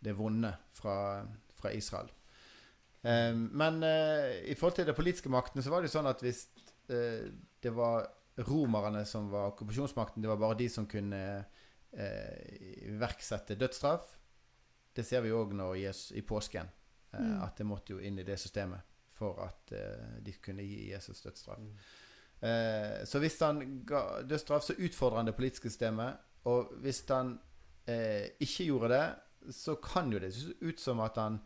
det 0.00 0.14
vonde 0.18 0.50
fra, 0.74 0.96
fra 1.58 1.72
Israel. 1.76 2.08
Eh, 3.02 3.34
men 3.34 3.82
eh, 3.86 4.40
i 4.50 4.56
forhold 4.58 4.80
til 4.80 4.88
de 4.90 4.96
politiske 4.96 5.30
maktene 5.32 5.62
så 5.62 5.70
var 5.72 5.82
det 5.82 5.90
jo 5.90 5.98
sånn 5.98 6.10
at 6.10 6.22
hvis 6.24 6.46
eh, 6.90 7.28
det 7.62 7.74
var 7.76 8.08
romerne 8.46 9.02
som 9.04 9.26
var 9.30 9.50
okkupasjonsmakten, 9.52 10.22
det 10.24 10.30
var 10.30 10.38
bare 10.40 10.56
de 10.62 10.68
som 10.72 10.86
kunne 10.88 11.20
eh, 11.92 12.86
iverksette 12.88 13.56
dødsstraff. 13.60 14.16
Det 15.00 15.06
ser 15.08 15.24
vi 15.24 15.32
òg 15.32 15.54
i 16.12 16.22
påsken, 16.22 16.68
eh, 17.14 17.20
Mm. 17.20 17.42
at 17.42 17.56
det 17.56 17.66
måtte 17.66 17.94
jo 17.94 17.98
inn 17.98 18.18
i 18.18 18.22
det 18.26 18.36
systemet 18.38 18.80
for 19.16 19.40
at 19.46 19.72
eh, 19.72 20.20
de 20.22 20.32
kunne 20.42 20.62
gi 20.62 20.90
Jesus 20.92 21.22
dødsstraff. 21.22 21.58
Eh, 22.42 23.04
så 23.04 23.18
hvis 23.20 23.38
han 23.40 23.84
ga 23.84 24.22
dødsstraff, 24.22 24.64
så 24.64 24.74
utfordrer 24.78 25.16
han 25.16 25.26
det 25.26 25.36
politiske 25.36 25.70
systemet. 25.70 26.16
Og 26.44 26.72
hvis 26.80 27.02
han 27.08 27.38
ikke 28.40 28.64
gjorde 28.68 28.88
det, 28.92 29.52
så 29.56 29.74
kan 29.82 30.12
jo 30.12 30.18
det 30.22 30.28
se 30.34 30.52
ut 30.60 30.78
som 30.80 31.00
at 31.00 31.16
han, 31.16 31.40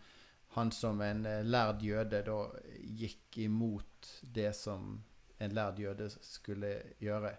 han 0.56 0.70
som 0.74 1.00
en 1.00 1.22
lærd 1.48 1.80
jøde 1.82 2.20
da 2.26 2.36
gikk 2.84 3.38
imot 3.46 4.10
det 4.34 4.50
som 4.54 5.02
en 5.40 5.54
lærd 5.56 5.78
jøde 5.80 6.10
skulle 6.20 6.74
gjøre. 7.00 7.32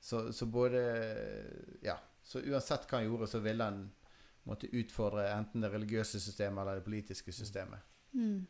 Så, 0.00 0.32
så 0.32 0.46
både 0.46 0.84
Ja. 1.82 1.96
Så 2.22 2.40
uansett 2.40 2.86
hva 2.88 2.98
han 3.02 3.08
gjorde, 3.08 3.26
så 3.28 3.38
ville 3.44 3.64
han 3.64 3.82
måtte 4.44 4.68
utfordre 4.76 5.24
enten 5.32 5.62
det 5.64 5.70
religiøse 5.72 6.20
systemet 6.20 6.60
eller 6.62 6.80
det 6.80 6.84
politiske 6.84 7.32
systemet. 7.32 7.80
Mm. 8.12 8.46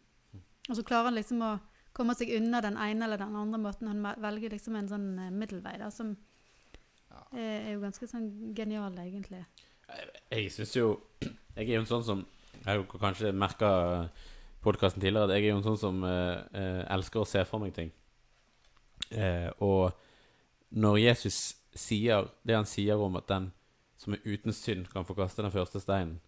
Og 0.69 0.77
så 0.77 0.83
klarer 0.87 1.11
han 1.11 1.15
liksom 1.19 1.43
å 1.45 1.53
komme 1.95 2.15
seg 2.19 2.33
unna 2.35 2.61
den 2.65 2.77
ene 2.81 3.07
eller 3.07 3.21
den 3.21 3.37
andre 3.39 3.61
måten. 3.63 3.89
Han 3.93 4.03
velger 4.23 4.51
liksom 4.57 4.77
en 4.81 4.89
sånn 4.91 5.09
eh, 5.23 5.31
middelvei 5.31 5.77
da, 5.79 5.91
som 5.95 6.17
Ja. 7.15 7.21
er, 7.33 7.69
er 7.69 7.73
jo 7.77 7.81
ganske 7.85 8.07
sånn 8.11 8.55
genial, 8.57 8.97
egentlig. 8.99 9.45
Jeg 10.33 10.51
syns 10.51 10.73
jo 10.75 10.87
Jeg 11.57 11.69
er 11.69 11.75
jo 11.77 11.83
en 11.85 11.87
sånn 11.87 12.03
som 12.07 12.23
Jeg 12.57 12.65
har 12.67 12.79
jo 12.81 12.87
kanskje 12.99 13.31
merka 13.37 13.69
podkasten 14.65 15.03
tidligere 15.03 15.29
at 15.29 15.35
jeg 15.37 15.45
er 15.45 15.53
jo 15.53 15.59
en 15.61 15.67
sånn 15.67 15.79
som 15.79 16.05
eh, 16.09 16.41
eh, 16.57 16.81
elsker 16.95 17.21
å 17.21 17.29
se 17.29 17.43
for 17.45 17.61
meg 17.61 17.75
ting. 17.77 17.91
Eh, 19.13 19.51
og 19.61 19.93
når 20.75 20.99
Jesus 21.03 21.39
sier 21.77 22.31
det 22.43 22.57
han 22.57 22.67
sier 22.67 22.97
om 22.99 23.19
at 23.21 23.29
den 23.29 23.51
som 24.05 24.15
er 24.17 24.23
uten 24.29 24.53
synd, 24.55 24.87
kan 24.93 25.05
få 25.09 25.17
kaste 25.19 25.43
den 25.45 25.53
første 25.55 25.81
steinen 25.83 26.19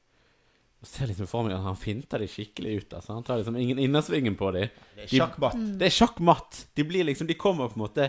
Jeg 0.82 0.88
ser 0.90 1.08
liksom 1.10 1.28
for 1.30 1.46
meg 1.46 1.54
at 1.56 1.64
han 1.64 1.76
finter 1.80 2.20
de 2.20 2.26
skikkelig 2.28 2.72
ut. 2.82 2.94
Altså. 2.98 3.14
Han 3.16 3.24
tar 3.24 3.38
liksom 3.40 3.56
ingen 3.56 3.78
innersvingen 3.80 4.36
på 4.36 4.50
dem. 4.56 4.68
Det 4.96 5.06
er 5.06 5.12
sjakkmatt. 5.14 5.56
De, 5.56 5.78
Det 5.80 5.86
er 5.88 5.94
sjakkmatt. 5.96 6.58
De 6.76 6.84
blir 6.84 7.04
liksom 7.08 7.26
De 7.30 7.34
kommer 7.40 7.68
på 7.72 7.78
en 7.78 7.84
måte 7.86 8.08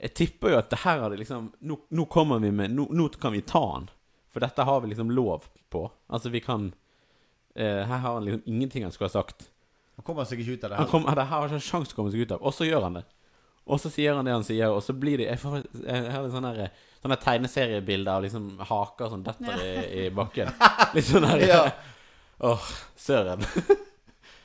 Jeg 0.00 0.14
tipper 0.18 0.52
jo 0.52 0.58
at 0.60 0.68
det 0.70 0.82
her 0.84 1.00
har 1.00 1.10
de 1.14 1.16
liksom 1.22 1.48
Nå, 1.64 1.78
nå 1.96 2.04
kommer 2.12 2.38
vi 2.44 2.50
med 2.52 2.74
nå, 2.76 2.88
nå 2.92 3.08
kan 3.20 3.32
vi 3.32 3.40
ta 3.42 3.62
han. 3.72 3.88
For 4.34 4.40
dette 4.44 4.66
har 4.66 4.80
vi 4.84 4.90
liksom 4.92 5.10
lov 5.14 5.46
på. 5.70 5.86
Altså, 6.12 6.28
vi 6.34 6.40
kan 6.44 6.72
eh, 7.56 7.82
Her 7.86 7.98
har 8.04 8.14
han 8.18 8.24
liksom 8.24 8.42
ingenting 8.46 8.82
han 8.84 8.92
skulle 8.92 9.08
ha 9.12 9.16
sagt. 9.22 9.48
Han 9.96 10.04
kommer 10.06 10.24
seg 10.26 10.40
ikke 10.42 10.56
ut 10.58 10.64
av 10.64 10.70
det. 10.70 10.76
Han 10.80 10.86
her. 10.86 10.90
kom, 10.90 11.04
det 11.06 11.22
her 11.24 11.30
har 11.38 11.46
ikke 11.48 11.60
en 11.60 11.68
sjanse 11.70 11.94
å 11.94 11.98
komme 12.00 12.10
seg 12.12 12.24
ut 12.26 12.32
av. 12.34 12.42
Og 12.42 12.54
så 12.54 12.66
gjør 12.66 12.88
han 12.88 12.98
det. 12.98 13.04
Og 13.64 13.78
så 13.80 13.88
sier 13.94 14.12
han 14.18 14.26
det 14.26 14.34
han 14.34 14.44
sier, 14.44 14.68
og 14.74 14.82
så 14.84 14.92
blir 14.92 15.16
det 15.22 15.30
Jeg, 15.30 15.38
får, 15.40 15.62
jeg 15.86 16.10
har 16.12 16.24
litt 16.26 16.34
sånn 16.34 16.48
der- 16.50 16.74
sånne 17.04 17.18
tegneseriebilder 17.20 18.16
av 18.16 18.22
liksom 18.24 18.46
haker 18.64 19.10
som 19.12 19.24
detter 19.24 19.60
i, 19.60 19.72
i 20.04 20.04
bakken. 20.14 20.48
Litt 20.96 21.08
sånn 21.10 21.26
der 21.28 21.42
Ja. 21.44 21.64
Åh, 22.44 22.70
søren. 22.98 23.44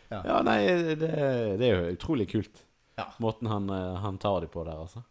Ja. 0.09 0.19
ja. 0.21 0.41
nei, 0.45 0.59
det, 0.99 1.09
det 1.59 1.69
er 1.69 1.71
jo 1.71 1.95
utrolig 1.95 2.27
kult. 2.31 2.61
Ja. 2.99 3.07
Måten 3.23 3.49
han, 3.49 3.69
eh, 3.73 3.95
han 4.03 4.19
tar 4.21 4.43
de 4.43 4.51
på 4.51 4.63
der, 4.67 4.75
altså. 4.75 5.01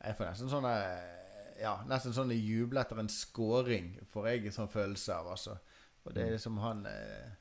Jeg 0.00 0.16
får 0.16 0.30
nesten 0.30 0.52
sånn 0.52 0.68
eh, 0.68 1.58
Ja, 1.60 1.74
nesten 1.88 2.14
sånn 2.16 2.32
juble 2.36 2.80
etter 2.80 3.00
en 3.02 3.10
scoring, 3.12 3.92
får 4.12 4.30
jeg 4.30 4.46
en 4.48 4.56
sånn 4.60 4.72
følelse 4.72 5.16
av, 5.16 5.32
altså. 5.34 5.56
Og 6.04 6.16
det 6.16 6.30
er 6.30 6.40
som 6.40 6.56
han 6.62 6.86
eh, 6.88 7.32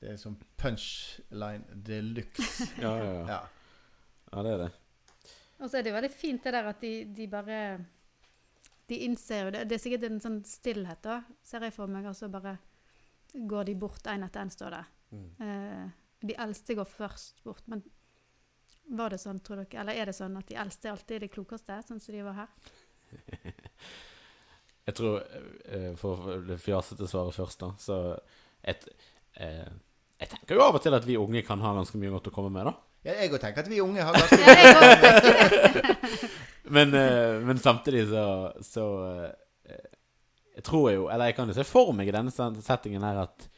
Det 0.00 0.14
er 0.14 0.20
som 0.20 0.34
punchline 0.60 1.80
de 1.86 2.00
luxe. 2.08 2.68
Ja, 2.82 2.96
ja, 2.96 3.12
ja. 3.12 3.24
Ja. 3.36 3.42
ja 4.32 4.46
det 4.48 4.56
er 4.56 4.64
det. 4.66 4.70
Og 5.62 5.70
så 5.70 5.78
er 5.78 5.84
det 5.84 5.92
jo 5.92 5.96
veldig 5.96 6.12
fint 6.12 6.44
det 6.44 6.52
der 6.56 6.68
at 6.72 6.82
de, 6.82 6.92
de 7.14 7.28
bare 7.30 7.58
De 8.90 8.98
innser 9.06 9.46
jo 9.46 9.54
det. 9.54 9.64
Det 9.70 9.76
er 9.76 9.82
sikkert 9.82 10.06
en 10.08 10.20
sånn 10.20 10.40
stillhet, 10.44 11.00
da, 11.04 11.22
ser 11.46 11.64
jeg 11.64 11.74
for 11.76 11.90
meg. 11.90 12.08
Og 12.10 12.16
så 12.18 12.28
bare 12.32 12.56
går 13.32 13.70
de 13.70 13.76
bort 13.78 14.10
én 14.10 14.26
etter 14.26 14.42
én, 14.42 14.50
står 14.52 14.74
det. 14.74 14.84
Eh, 15.46 15.84
de 16.22 16.36
eldste 16.44 16.76
går 16.76 16.88
først 16.88 17.42
bort. 17.46 17.62
Men 17.70 17.84
var 18.98 19.14
det 19.14 19.20
sånn, 19.22 19.40
tror 19.40 19.62
dere? 19.62 19.80
Eller 19.80 20.00
er 20.00 20.10
det 20.10 20.16
sånn 20.18 20.36
at 20.36 20.50
de 20.50 20.58
eldste 20.60 20.90
alltid 20.90 21.16
er 21.16 21.24
de 21.26 21.30
klokeste, 21.32 21.78
sånn 21.88 22.02
som 22.02 22.16
de 22.16 22.26
var 22.26 22.42
her? 22.42 22.50
Jeg 24.86 24.98
tror, 24.98 25.22
eh, 25.70 25.92
for 25.98 26.42
det 26.42 26.58
fjasete 26.58 27.06
svaret 27.06 27.36
først, 27.38 27.62
da, 27.62 27.70
så 27.78 27.98
et, 28.66 28.88
eh, 29.38 29.68
Jeg 30.18 30.30
tenker 30.30 30.58
jo 30.58 30.64
av 30.64 30.78
og 30.78 30.82
til 30.82 30.94
at 30.94 31.06
vi 31.06 31.18
unge 31.18 31.42
kan 31.46 31.62
ha 31.62 31.74
ganske 31.76 31.98
mye 31.98 32.10
godt 32.14 32.30
å 32.30 32.34
komme 32.34 32.50
med, 32.54 32.66
da. 32.66 32.74
Ja, 33.02 33.16
jeg 33.18 33.32
òg 33.34 33.40
tenker 33.42 33.64
at 33.64 33.70
vi 33.72 33.80
unge 33.82 34.04
har 34.06 34.14
ganske 34.20 34.38
Ja, 34.46 35.94
Men, 36.76 36.92
eh, 36.94 37.40
men 37.42 37.58
samtidig 37.58 38.04
så, 38.08 38.24
så 38.62 38.84
eh, 39.66 39.88
Jeg 40.54 40.62
tror 40.68 40.86
jo 40.94 41.08
Eller 41.10 41.30
jeg 41.32 41.36
kan 41.40 41.50
jo 41.50 41.56
se 41.56 41.64
for 41.66 41.90
meg 41.96 42.08
i 42.08 42.14
denne 42.14 42.30
settingen 42.62 43.02
her 43.04 43.18
at 43.24 43.48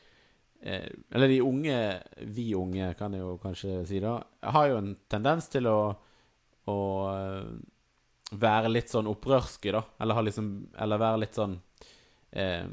eh, 0.64 0.88
Eller 1.12 1.28
de 1.30 1.42
unge, 1.44 1.76
vi 2.32 2.48
unge, 2.56 2.88
kan 2.98 3.12
jeg 3.14 3.20
jo 3.22 3.36
kanskje 3.42 3.82
si 3.90 4.00
da, 4.02 4.16
har 4.56 4.70
jo 4.72 4.80
en 4.80 4.94
tendens 5.12 5.50
til 5.52 5.68
å, 5.70 5.78
å 6.72 6.78
eh, 7.12 7.52
være 8.40 8.72
litt 8.72 8.88
sånn 8.90 9.06
opprørske, 9.12 9.70
da. 9.76 9.84
Eller, 10.02 10.16
ha 10.16 10.22
liksom, 10.26 10.48
eller 10.80 10.98
være 11.04 11.20
litt 11.22 11.36
sånn 11.36 11.52
eh, 12.32 12.64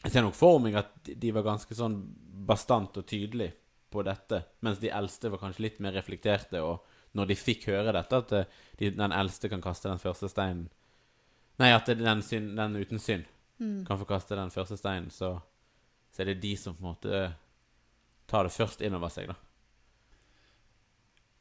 Jeg 0.00 0.14
ser 0.16 0.24
nok 0.24 0.34
for 0.40 0.58
meg 0.64 0.80
at 0.80 0.96
de- 1.06 1.18
de 1.20 1.30
var 1.36 1.44
ganske 1.52 1.76
sånn 1.76 2.00
bastant 2.48 2.96
og 2.96 3.04
tydelig 3.06 3.52
på 3.90 4.04
dette, 4.06 4.44
mens 4.64 4.80
de 4.82 4.92
eldste 4.94 5.30
var 5.32 5.42
kanskje 5.42 5.66
litt 5.66 5.80
mer 5.82 5.94
reflekterte. 5.96 6.62
Og 6.62 6.86
når 7.18 7.30
de 7.30 7.36
fikk 7.38 7.68
høre 7.72 7.94
dette, 7.96 8.22
at 8.24 8.36
eh, 8.36 8.60
de, 8.78 8.92
den 8.96 9.14
eldste 9.16 9.50
kan 9.52 9.64
kaste 9.64 9.90
den 9.90 10.02
første 10.02 10.30
steinen 10.30 10.68
Nei, 11.60 11.74
at 11.76 11.90
den, 11.92 12.22
syn, 12.24 12.54
den 12.56 12.78
uten 12.80 13.02
synd 13.02 13.26
Mm. 13.60 13.86
kan 13.86 13.98
få 13.98 14.06
kaste 14.08 14.36
den 14.36 14.50
første 14.50 14.76
steinen, 14.80 15.10
så, 15.10 15.34
så 16.12 16.22
er 16.22 16.30
det 16.30 16.42
de 16.42 16.54
som 16.56 16.76
på 16.76 16.80
en 16.80 16.94
måte 16.94 17.18
tar 18.30 18.46
det 18.46 18.54
først 18.54 18.80
inn 18.80 18.96
over 18.96 19.12
seg, 19.12 19.28
da. 19.28 19.36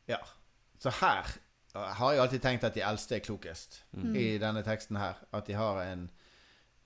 Ja. 0.10 0.20
Så 0.79 0.91
her 1.00 1.29
uh, 1.75 1.94
har 2.00 2.13
jeg 2.13 2.24
alltid 2.24 2.44
tenkt 2.44 2.65
at 2.68 2.75
de 2.75 2.84
eldste 2.84 3.15
er 3.15 3.24
klokest. 3.24 3.84
Mm. 3.91 4.12
I 4.15 4.25
denne 4.41 4.63
teksten 4.68 5.00
her. 5.00 5.22
At 5.32 5.48
de 5.48 5.56
har 5.60 5.82
en 5.84 6.10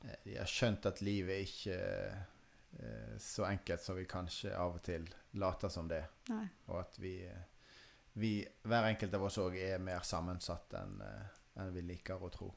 eh, 0.04 0.16
De 0.26 0.38
har 0.38 0.50
skjønt 0.50 0.86
at 0.90 1.02
livet 1.02 1.48
ikke 1.48 1.78
eh, 1.80 3.18
så 3.22 3.48
enkelt 3.48 3.82
som 3.82 3.98
vi 3.98 4.06
kanskje 4.10 4.54
av 4.58 4.76
og 4.78 4.84
til 4.86 5.08
later 5.34 5.70
som 5.70 5.88
det. 5.88 6.04
Nei. 6.30 6.46
Og 6.68 6.80
at 6.80 6.98
vi, 7.00 7.14
eh, 7.26 7.44
vi 8.14 8.34
hver 8.64 8.90
enkelt 8.92 9.14
av 9.14 9.24
oss 9.30 9.38
òg 9.42 9.56
er 9.58 9.80
mer 9.82 10.04
sammensatt 10.06 10.74
enn 10.78 11.02
en 11.56 11.74
vi 11.74 11.82
liker 11.82 12.22
å 12.22 12.30
tro. 12.34 12.54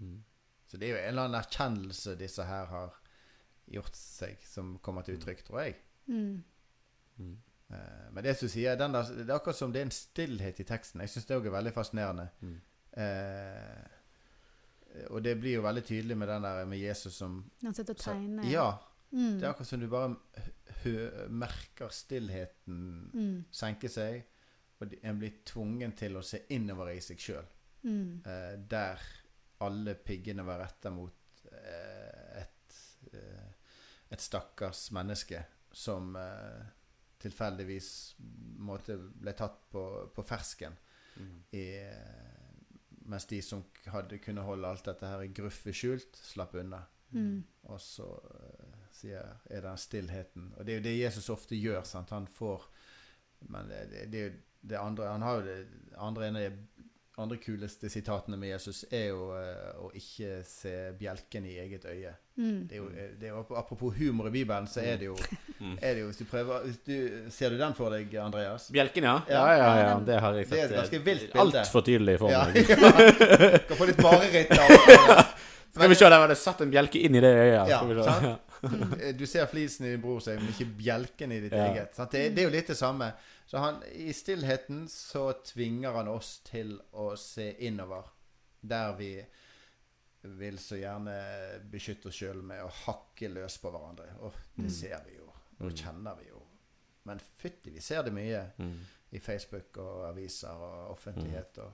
Mm. 0.00 0.18
Så 0.66 0.78
det 0.78 0.86
er 0.88 0.92
jo 0.94 1.00
en 1.02 1.08
eller 1.08 1.28
annen 1.28 1.40
erkjennelse 1.40 2.16
disse 2.18 2.44
her 2.46 2.66
har 2.70 2.94
gjort 3.70 3.96
seg, 3.98 4.38
som 4.46 4.76
kommer 4.82 5.02
til 5.06 5.18
uttrykk, 5.18 5.44
tror 5.46 5.62
jeg. 5.64 5.76
Mm. 6.06 6.42
Mm. 7.18 7.36
Eh, 7.70 8.10
Men 8.12 8.24
det 8.24 8.36
som 8.38 8.48
sier, 8.50 8.76
den 8.78 8.92
der, 8.94 9.02
det 9.02 9.28
er 9.28 9.36
akkurat 9.36 9.56
som 9.58 9.72
det 9.72 9.80
er 9.82 9.88
en 9.88 9.94
stillhet 9.94 10.60
i 10.62 10.66
teksten. 10.66 11.00
Jeg 11.04 11.10
syns 11.14 11.26
det 11.26 11.38
òg 11.38 11.46
er 11.50 11.56
veldig 11.58 11.74
fascinerende. 11.74 12.28
Mm. 12.42 12.60
Eh, 13.04 13.88
og 15.10 15.22
det 15.22 15.36
blir 15.38 15.54
jo 15.58 15.62
veldig 15.62 15.84
tydelig 15.86 16.16
med 16.18 16.28
den 16.28 16.42
der 16.42 16.64
med 16.66 16.78
Jesus 16.78 17.14
som 17.14 17.44
Han 17.62 17.74
sitter 17.74 17.94
og 17.94 18.02
tegner. 18.02 18.46
Ja. 18.50 18.68
Mm. 19.12 19.38
Det 19.40 19.44
er 19.46 19.50
akkurat 19.50 19.66
som 19.68 19.80
du 19.82 19.88
bare 19.90 20.16
hø 20.84 20.92
merker 21.34 21.88
stillheten 21.92 23.10
Mm. 23.14 23.44
senke 23.50 23.88
seg, 23.90 24.22
og 24.80 24.94
en 25.02 25.18
blir 25.18 25.40
tvungen 25.44 25.92
til 25.96 26.16
å 26.16 26.22
se 26.24 26.44
innover 26.54 26.92
i 26.94 27.00
seg 27.04 27.18
sjøl. 27.18 27.48
Mm. 27.82 28.22
Eh, 28.26 28.56
der 28.70 29.00
alle 29.60 29.94
piggene 29.94 30.44
var 30.46 30.60
retta 30.62 30.90
mot 30.90 31.42
eh, 31.52 32.40
et, 32.42 32.76
eh, 33.12 33.50
et 34.10 34.20
stakkars 34.20 34.90
menneske 34.96 35.42
som 35.72 36.14
eh, 36.16 36.62
tilfeldigvis 37.20 37.90
måtte, 38.64 38.96
ble 38.96 39.34
tatt 39.36 39.58
på, 39.72 39.84
på 40.14 40.24
fersken. 40.24 40.76
Mm. 41.16 41.34
I, 41.52 41.64
eh, 41.76 42.48
mens 43.10 43.26
de 43.26 43.40
som 43.42 43.64
hadde 43.92 44.20
kunne 44.22 44.44
holde 44.46 44.68
alt 44.70 44.86
dette 44.86 45.06
her 45.08 45.24
i 45.26 45.32
gruffe 45.34 45.72
skjult, 45.74 46.16
slapp 46.16 46.54
unna. 46.54 46.84
Mm. 47.12 47.42
Og 47.68 47.80
så 47.82 48.06
eh, 48.30 48.79
sier 49.00 49.32
er 49.50 49.64
den 49.66 49.80
stillheten. 49.80 50.52
Og 50.58 50.66
det 50.66 50.72
er 50.74 50.80
jo 50.80 50.86
det 50.88 50.96
Jesus 50.98 51.30
ofte 51.32 51.56
gjør. 51.58 51.82
sant? 51.88 52.10
Han 52.16 52.26
får 52.38 52.68
Men 53.48 53.68
det, 53.68 53.84
det, 53.90 54.06
det 54.12 54.32
det 54.62 54.76
andre 54.76 55.06
Han 55.08 55.22
har 55.24 55.38
jo 55.40 55.46
det 55.46 55.58
andre 55.96 56.26
ene 56.28 56.50
andre 57.20 57.36
kuleste 57.36 57.88
sitatene 57.92 58.36
med 58.40 58.48
Jesus 58.48 58.78
er 58.96 59.10
jo 59.10 59.26
eh, 59.36 59.72
å 59.84 59.90
ikke 59.92 60.38
se 60.48 60.70
bjelken 60.96 61.44
i 61.50 61.58
eget 61.60 61.82
øye. 61.84 62.14
Mm. 62.40 62.62
Det 62.70 62.76
er 62.76 62.80
jo, 62.80 62.86
det 63.20 63.26
er 63.28 63.34
jo 63.34 63.42
Apropos 63.60 63.92
humor 63.98 64.28
i 64.30 64.32
Bibelen, 64.38 64.64
så 64.70 64.80
er 64.80 64.96
det 65.02 65.10
jo, 65.10 65.16
Mm. 65.60 65.74
er 65.82 65.92
det 65.94 66.00
jo 66.00 66.06
hvis 66.08 66.16
du 66.16 66.24
prøver 66.24 66.62
hvis 66.64 66.78
du, 66.86 66.94
Ser 67.30 67.50
du 67.52 67.58
den 67.60 67.74
for 67.76 67.92
deg, 67.92 68.14
Andreas? 68.16 68.70
Bjelken, 68.72 69.04
ja. 69.04 69.18
Ja. 69.28 69.42
Ja, 69.52 69.56
ja, 69.58 69.74
ja. 69.90 69.98
Det 70.06 70.20
har 70.24 70.38
jeg 70.38 70.46
Det 70.48 70.56
er 70.56 70.62
sett. 70.62 70.70
et 70.70 70.78
ganske 70.78 70.96
eh, 70.96 71.04
vilt 71.10 71.26
bilde. 71.34 71.58
Altfor 71.60 71.84
tydelig 71.84 72.14
for 72.22 72.32
meg. 72.32 72.56
ja. 72.70 73.58
Kan 73.68 73.76
få 73.82 73.90
litt 73.90 74.00
mareritt 74.00 74.54
av 74.56 75.26
Skal 75.74 75.88
vi 75.92 75.98
se, 76.00 76.08
der 76.08 76.18
var 76.24 76.32
det 76.32 76.38
satt 76.40 76.64
en 76.64 76.72
bjelke 76.72 77.02
inn 77.04 77.14
i 77.14 77.20
det 77.20 77.34
øyet. 77.36 77.68
Ja, 77.68 77.82
Skal 77.82 77.92
vi 77.92 77.98
se. 78.00 78.08
sant? 78.08 78.49
Ja. 78.62 79.12
Du 79.18 79.26
ser 79.26 79.46
flisen 79.46 79.86
i 79.86 79.90
din 79.94 80.00
bror 80.02 80.20
seg, 80.20 80.38
men 80.40 80.48
ikke 80.52 80.66
bjelken 80.76 81.32
i 81.32 81.40
ditt 81.40 81.52
Ja. 81.56 81.66
eget. 81.72 81.94
Sant? 81.96 82.10
Det, 82.12 82.28
det 82.34 82.42
er 82.42 82.48
jo 82.50 82.54
litt 82.56 82.66
det 82.68 82.76
samme. 82.76 83.12
Så 83.46 83.58
han, 83.58 83.82
i 83.92 84.12
stillheten 84.12 84.84
så 84.88 85.32
tvinger 85.44 85.92
han 85.96 86.08
oss 86.08 86.38
til 86.44 86.76
å 86.92 87.16
se 87.18 87.50
innover. 87.66 88.04
Der 88.62 88.92
vi 88.98 89.14
vil 90.22 90.58
så 90.60 90.76
gjerne 90.76 91.14
beskytte 91.72 92.08
oss 92.10 92.18
sjøl 92.20 92.42
med 92.44 92.60
å 92.62 92.68
hakke 92.84 93.30
løs 93.32 93.56
på 93.62 93.70
hverandre. 93.72 94.10
Og 94.20 94.32
det 94.56 94.66
Mm. 94.66 94.70
ser 94.70 95.00
vi 95.06 95.16
jo. 95.16 95.26
Og 95.60 95.70
Mm. 95.72 95.76
kjenner 95.76 96.16
vi 96.18 96.28
jo 96.28 96.42
Men 97.06 97.18
fytti, 97.18 97.70
vi 97.72 97.80
ser 97.80 98.02
det 98.02 98.12
mye 98.12 98.52
Mm. 98.58 98.78
i 99.12 99.18
Facebook 99.18 99.78
og 99.78 100.04
aviser 100.10 100.50
og 100.52 100.90
offentlighet. 100.92 101.58
Og 101.58 101.72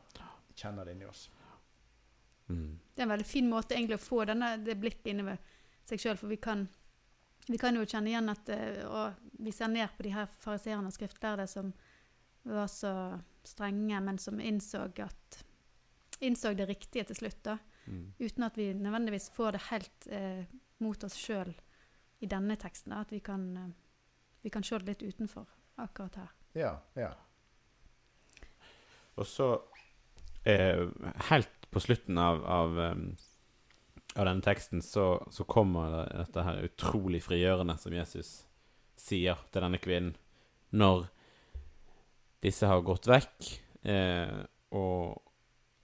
kjenner 0.56 0.84
det 0.84 0.92
inni 0.94 1.04
oss. 1.04 1.28
Mm. 2.48 2.78
Det 2.94 3.00
er 3.00 3.02
en 3.02 3.08
veldig 3.18 3.26
fin 3.26 3.48
måte 3.50 3.74
egentlig 3.74 3.96
å 3.98 4.04
få 4.08 4.24
denne, 4.24 4.64
det 4.64 4.76
blikket 4.80 5.06
innover 5.10 5.36
seg 5.86 6.02
sjøl, 6.02 6.18
for 6.20 6.32
vi 6.32 6.38
kan, 6.42 6.66
vi 7.46 7.58
kan 7.60 7.76
jo 7.78 7.86
kjenne 7.86 8.10
igjen 8.12 8.32
at 8.32 8.50
eh, 8.54 8.82
og 8.86 9.30
vi 9.42 9.54
ser 9.54 9.70
ned 9.72 9.92
på 9.96 10.06
de 10.06 10.14
her 10.16 10.30
fariseerne 10.42 10.90
og 10.90 10.96
skriftlærde 10.96 11.46
som 11.50 11.72
var 12.46 12.68
så 12.70 12.92
strenge, 13.46 14.00
men 14.00 14.18
som 14.22 14.40
innså, 14.40 14.86
at, 15.02 15.40
innså 16.20 16.54
det 16.54 16.68
riktige 16.68 17.06
til 17.08 17.22
slutt. 17.22 17.42
da. 17.44 17.58
Mm. 17.86 18.12
uten 18.18 18.42
at 18.42 18.56
vi 18.58 18.72
nødvendigvis 18.74 19.30
får 19.30 19.52
det 19.52 19.60
helt 19.70 20.06
eh, 20.10 20.44
mot 20.78 21.04
oss 21.04 21.14
sjøl 21.14 21.52
i 22.18 22.26
denne 22.26 22.56
teksten. 22.58 22.92
Da, 22.92 23.04
at 23.04 23.12
vi 23.12 23.20
kan, 23.20 23.44
eh, 23.56 23.68
vi 24.42 24.50
kan 24.50 24.64
se 24.64 24.78
det 24.78 24.88
litt 24.88 25.14
utenfor 25.14 25.46
akkurat 25.76 26.16
her. 26.16 26.32
Ja, 26.56 26.72
ja. 26.94 27.12
Og 29.16 29.26
så 29.26 29.62
eh, 30.44 30.88
Helt 31.30 31.70
på 31.70 31.80
slutten 31.80 32.18
av, 32.18 32.44
av, 32.44 32.80
em, 32.80 33.16
av 34.16 34.24
denne 34.24 34.44
teksten 34.44 34.82
så, 34.82 35.26
så 35.30 35.44
kommer 35.44 36.08
dette 36.08 36.44
her 36.44 36.64
utrolig 36.64 37.20
frigjørende 37.24 37.76
som 37.80 37.94
Jesus 37.94 38.30
sier 38.96 39.38
til 39.52 39.64
denne 39.64 39.80
kvinnen 39.82 40.16
når 40.76 41.06
disse 42.44 42.68
har 42.68 42.84
gått 42.84 43.08
vekk, 43.10 43.48
eh, 43.88 44.38
og, 44.76 45.16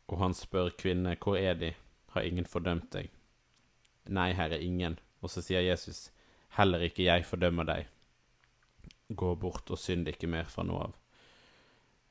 og 0.09 0.21
han 0.21 0.35
spør 0.37 0.73
kvinnene 0.79 1.17
hvor 1.21 1.39
er 1.39 1.57
de, 1.59 1.73
har 2.13 2.29
ingen 2.29 2.49
fordømt 2.49 2.91
deg? 2.93 3.09
Nei, 4.13 4.33
herre, 4.37 4.59
ingen. 4.61 4.99
Og 5.23 5.31
så 5.33 5.43
sier 5.45 5.63
Jesus, 5.65 6.11
heller 6.59 6.83
ikke 6.85 7.07
jeg 7.07 7.25
fordømmer 7.25 7.69
deg. 7.69 7.87
Gå 9.17 9.35
bort 9.41 9.71
og 9.73 9.81
synd 9.81 10.11
ikke 10.11 10.31
mer 10.31 10.51
fra 10.51 10.65
nå 10.67 10.77
av. 10.83 10.97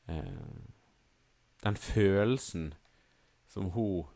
Eh, 0.10 0.64
den 1.62 1.78
følelsen 1.78 2.72
som 3.52 3.70
hun 3.76 4.08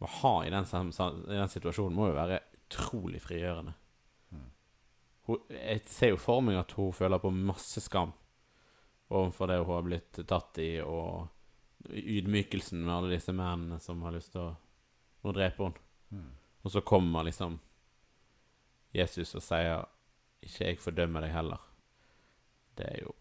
må 0.00 0.08
ha 0.20 0.34
i 0.46 0.50
den, 0.50 0.64
i 0.64 1.36
den 1.36 1.52
situasjonen, 1.52 1.96
må 1.96 2.08
jo 2.08 2.16
være 2.16 2.40
utrolig 2.56 3.20
frigjørende. 3.22 3.74
Mm. 4.32 4.46
Hun, 5.28 5.42
jeg 5.52 5.82
ser 5.92 6.14
jo 6.14 6.20
for 6.20 6.44
meg 6.44 6.60
at 6.60 6.72
hun 6.78 6.94
føler 6.96 7.20
på 7.20 7.32
masse 7.34 7.82
skam 7.84 8.14
overfor 9.10 9.50
det 9.50 9.58
hun 9.60 9.74
har 9.74 9.86
blitt 9.86 10.20
tatt 10.30 10.60
i, 10.62 10.70
og 10.80 11.28
ydmykelsen 11.90 12.84
med 12.84 12.94
alle 12.94 13.14
disse 13.16 13.34
mennene 13.34 13.80
som 13.82 14.02
har 14.06 14.14
lyst 14.14 14.32
til 14.36 14.44
å, 14.44 14.52
å 15.26 15.34
drepe 15.34 15.66
henne. 15.66 15.88
Mm. 16.10 16.30
Og 16.64 16.74
så 16.74 16.82
kommer 16.84 17.26
liksom 17.26 17.58
Jesus 18.94 19.34
og 19.38 19.42
sier 19.44 19.84
'Ikke 20.40 20.66
jeg 20.66 20.78
fordømmer 20.80 21.20
deg 21.20 21.34
heller'. 21.34 21.66
Det 22.76 22.86
er 22.86 23.02
jo 23.04 23.14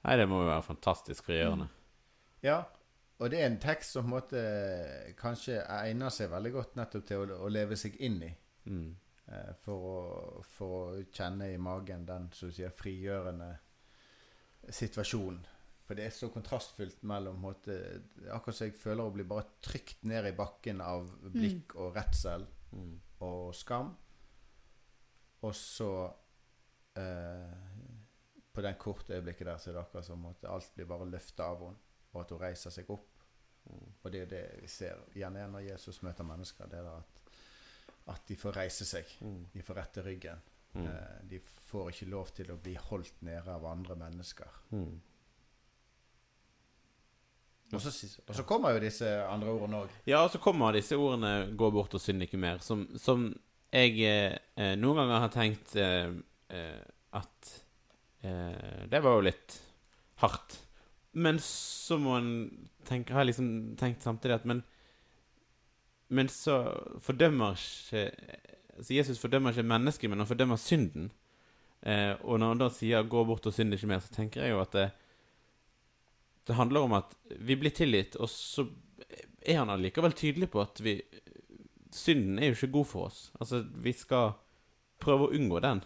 Nei, 0.00 0.16
det 0.16 0.28
må 0.28 0.40
jo 0.40 0.48
være 0.48 0.64
fantastisk 0.64 1.24
frigjørende. 1.24 1.66
Ja, 2.42 2.62
og 3.20 3.30
det 3.30 3.40
er 3.42 3.46
en 3.50 3.58
tekst 3.60 3.92
som 3.92 4.06
på 4.06 4.08
en 4.08 4.14
måte 4.16 4.42
kanskje 5.20 5.58
egner 5.76 6.10
seg 6.14 6.30
veldig 6.32 6.52
godt 6.54 6.76
nettopp 6.78 7.06
til 7.06 7.24
å, 7.34 7.38
å 7.44 7.48
leve 7.52 7.76
seg 7.76 7.96
inn 8.00 8.22
i. 8.24 8.30
Mm. 8.72 8.90
eh, 9.28 9.50
For 9.64 9.86
å, 9.90 10.42
for 10.56 10.76
å 10.78 11.02
kjenne 11.12 11.50
i 11.52 11.58
magen 11.60 12.06
den 12.08 12.30
som 12.32 12.48
du 12.48 12.54
sier, 12.56 12.72
frigjørende 12.72 13.50
situasjonen. 14.70 15.42
For 15.86 15.98
det 15.98 16.04
er 16.06 16.12
så 16.14 16.28
kontrastfullt 16.30 17.00
mellom 17.10 17.34
på 17.34 17.40
en 17.40 17.46
måte, 17.48 17.76
Akkurat 18.30 18.56
som 18.56 18.68
jeg 18.68 18.76
føler 18.78 19.02
å 19.08 19.12
bli 19.14 19.24
bare 19.26 19.48
trykt 19.64 20.04
ned 20.06 20.28
i 20.30 20.36
bakken 20.38 20.80
av 20.84 21.08
blikk 21.34 21.76
og 21.76 21.96
redsel 21.98 22.46
Mm. 22.70 23.00
og 23.26 23.48
skam. 23.58 23.88
Og 25.42 25.54
så 25.58 25.88
eh, 26.94 27.56
På 28.54 28.62
den 28.62 28.76
korte 28.78 29.16
øyeblikket 29.16 29.46
der 29.48 29.56
så 29.58 29.70
er 29.70 29.74
det 29.74 29.80
akkurat 29.82 30.06
som 30.06 30.26
at 30.30 30.44
alt 30.46 30.70
blir 30.76 30.86
bare 30.86 31.08
løfta 31.10 31.48
av 31.50 31.64
henne, 31.64 31.78
og 32.12 32.22
at 32.22 32.34
hun 32.34 32.42
reiser 32.42 32.74
seg 32.74 32.90
opp. 32.90 33.08
Mm. 33.70 33.88
Og 34.02 34.12
det 34.12 34.22
er 34.24 34.30
det 34.30 34.44
vi 34.62 34.70
ser 34.70 35.02
gjerne 35.14 35.40
igjen 35.40 35.52
når 35.56 35.66
Jesus 35.68 36.00
møter 36.06 36.26
mennesker. 36.26 36.70
Det 36.70 36.80
er 36.80 36.88
at, 36.94 37.20
at 38.14 38.24
de 38.28 38.38
får 38.38 38.56
reise 38.56 38.88
seg. 38.88 39.12
Mm. 39.20 39.44
De 39.52 39.62
får 39.66 39.80
rette 39.82 40.04
ryggen. 40.06 40.42
Mm. 40.72 40.86
Eh, 40.86 41.20
de 41.30 41.40
får 41.70 41.92
ikke 41.92 42.10
lov 42.10 42.32
til 42.34 42.50
å 42.52 42.58
bli 42.62 42.74
holdt 42.78 43.22
nede 43.26 43.54
av 43.54 43.66
andre 43.68 43.96
mennesker. 43.98 44.60
Mm. 44.74 44.98
Og 47.70 47.82
så, 47.82 47.92
og 48.26 48.34
så 48.34 48.42
kommer 48.42 48.74
jo 48.74 48.82
disse 48.82 49.06
andre 49.30 49.52
ordene 49.52 49.84
òg. 49.84 49.92
Ja, 50.10 50.24
og 50.24 50.32
så 50.32 50.40
kommer 50.42 50.74
disse 50.74 50.98
ordene 50.98 51.52
'gå 51.54 51.70
bort 51.70 51.94
og 51.94 52.02
synd 52.02 52.22
ikke 52.26 52.40
mer', 52.40 52.58
som, 52.58 52.88
som 52.98 53.28
jeg 53.70 54.00
eh, 54.02 54.74
noen 54.74 54.98
ganger 54.98 55.22
har 55.22 55.30
tenkt 55.30 55.76
eh, 55.78 56.10
eh, 56.50 56.80
at 57.14 57.52
eh, 58.26 58.86
Det 58.90 59.00
var 59.02 59.18
jo 59.18 59.26
litt 59.28 59.60
hardt. 60.24 60.58
Men 61.12 61.38
så 61.42 61.98
må 61.98 62.16
en 62.18 62.34
tenke 62.86 63.12
Har 63.12 63.24
jeg 63.24 63.32
liksom 63.32 63.76
tenkt 63.78 64.04
samtidig 64.06 64.36
at 64.36 64.44
Men, 64.46 64.62
men 66.08 66.28
så 66.30 66.60
fordømmer 67.02 67.58
ikke 67.58 68.04
Så 68.80 68.94
Jesus 68.94 69.18
fordømmer 69.18 69.50
ikke 69.50 69.66
mennesket, 69.66 70.10
men 70.10 70.22
han 70.22 70.28
fordømmer 70.30 70.56
synden. 70.56 71.10
Eh, 71.82 72.14
og 72.22 72.38
når 72.40 72.54
han 72.54 72.60
da 72.62 72.68
sier 72.72 73.02
'gå 73.04 73.24
bort 73.26 73.46
og 73.46 73.52
synd 73.52 73.74
ikke 73.74 73.88
mer', 73.90 74.00
så 74.00 74.14
tenker 74.14 74.40
jeg 74.40 74.50
jo 74.54 74.60
at 74.60 74.72
det, 74.72 74.86
det 76.46 76.56
handler 76.56 76.80
om 76.80 76.92
at 76.92 77.12
vi 77.40 77.56
blir 77.56 77.74
tilgitt, 77.76 78.16
og 78.16 78.28
så 78.28 78.66
er 79.42 79.58
han 79.58 79.70
allikevel 79.70 80.12
tydelig 80.12 80.50
på 80.50 80.60
at 80.60 80.80
vi 80.80 81.02
Synden 81.92 82.38
er 82.38 82.46
jo 82.46 82.54
ikke 82.54 82.72
god 82.72 82.86
for 82.86 83.06
oss. 83.08 83.32
Altså, 83.40 83.64
vi 83.82 83.92
skal 83.92 84.36
prøve 85.02 85.26
å 85.26 85.32
unngå 85.34 85.58
den. 85.64 85.80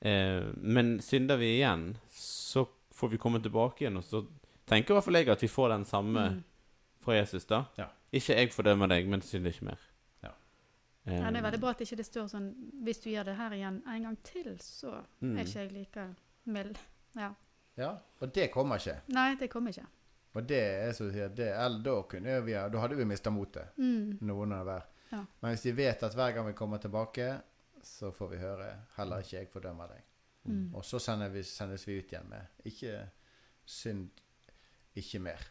Eh, 0.00 0.42
men 0.56 0.96
synder 0.98 1.38
vi 1.38 1.52
igjen, 1.60 1.92
så 2.10 2.64
får 2.96 3.10
vi 3.12 3.18
komme 3.20 3.40
tilbake 3.44 3.84
igjen, 3.84 3.96
og 4.00 4.04
så 4.04 4.22
tenker 4.66 4.94
i 4.94 4.96
hvert 4.96 5.04
fall 5.04 5.18
jeg 5.20 5.28
at 5.34 5.42
vi 5.44 5.48
får 5.52 5.68
den 5.74 5.84
samme 5.84 6.22
Mm. 6.30 6.42
fra 7.04 7.14
Jesus, 7.18 7.44
da. 7.46 7.64
Ja. 7.78 7.86
Ikke 8.12 8.34
jeg 8.36 8.50
fordømmer 8.54 8.88
deg, 8.88 9.06
men 9.08 9.20
synd 9.22 9.46
ikke 9.46 9.64
mer. 9.68 9.78
Ja. 10.22 10.30
Um, 11.06 11.12
Ja, 11.12 11.30
det 11.30 11.36
er 11.38 11.42
veldig 11.50 11.60
bra 11.60 11.70
at 11.70 11.80
ikke 11.84 11.96
det 11.96 12.06
står 12.06 12.28
sånn 12.32 12.48
Hvis 12.82 12.98
du 13.04 13.10
gjør 13.10 13.24
det 13.28 13.36
her 13.36 13.50
igjen 13.50 13.82
en 13.86 14.02
gang 14.02 14.16
til, 14.24 14.56
så 14.58 15.02
Mm. 15.22 15.36
er 15.38 15.44
ikke 15.44 15.60
jeg 15.60 15.72
like 15.72 16.14
mild. 16.46 16.78
Ja. 17.16 17.30
Ja, 17.76 17.90
og 18.20 18.32
det 18.32 18.50
kommer 18.52 18.76
ikke. 18.78 19.00
Nei, 19.08 19.34
det 19.36 19.50
kommer 19.50 19.70
ikke. 19.70 19.86
Og 20.34 20.46
det 20.46 20.58
er 20.62 20.92
så 20.92 21.04
du 21.06 21.12
sier, 21.12 21.28
det, 21.28 21.48
eller 21.56 21.82
da, 21.82 22.02
kunne 22.02 22.40
vi, 22.44 22.52
da 22.52 22.78
hadde 22.78 22.96
vi 22.96 23.04
mista 23.04 23.30
motet, 23.30 23.68
Mm. 23.78 24.18
noen 24.22 24.52
av 24.52 24.64
hver. 24.66 24.82
Ja. 25.12 25.24
Men 25.42 25.54
hvis 25.54 25.64
vi 25.64 25.72
vet 25.72 26.02
at 26.02 26.14
hver 26.14 26.34
gang 26.34 26.46
vi 26.46 26.52
kommer 26.52 26.78
tilbake, 26.78 27.40
så 27.82 28.10
får 28.12 28.28
vi 28.30 28.36
høre 28.38 28.76
'heller 28.96 29.18
ikke 29.18 29.36
jeg 29.38 29.48
fordømmer 29.48 29.86
deg'. 29.88 30.02
Mm. 30.46 30.74
Og 30.74 30.84
så 30.84 31.00
sender 31.02 31.32
vi, 31.34 31.42
sendes 31.46 31.86
vi 31.88 31.98
ut 31.98 32.12
igjen 32.12 32.28
med 32.30 32.62
'ikke 32.64 32.94
synd, 33.64 34.08
ikke 34.94 35.18
mer'. 35.18 35.48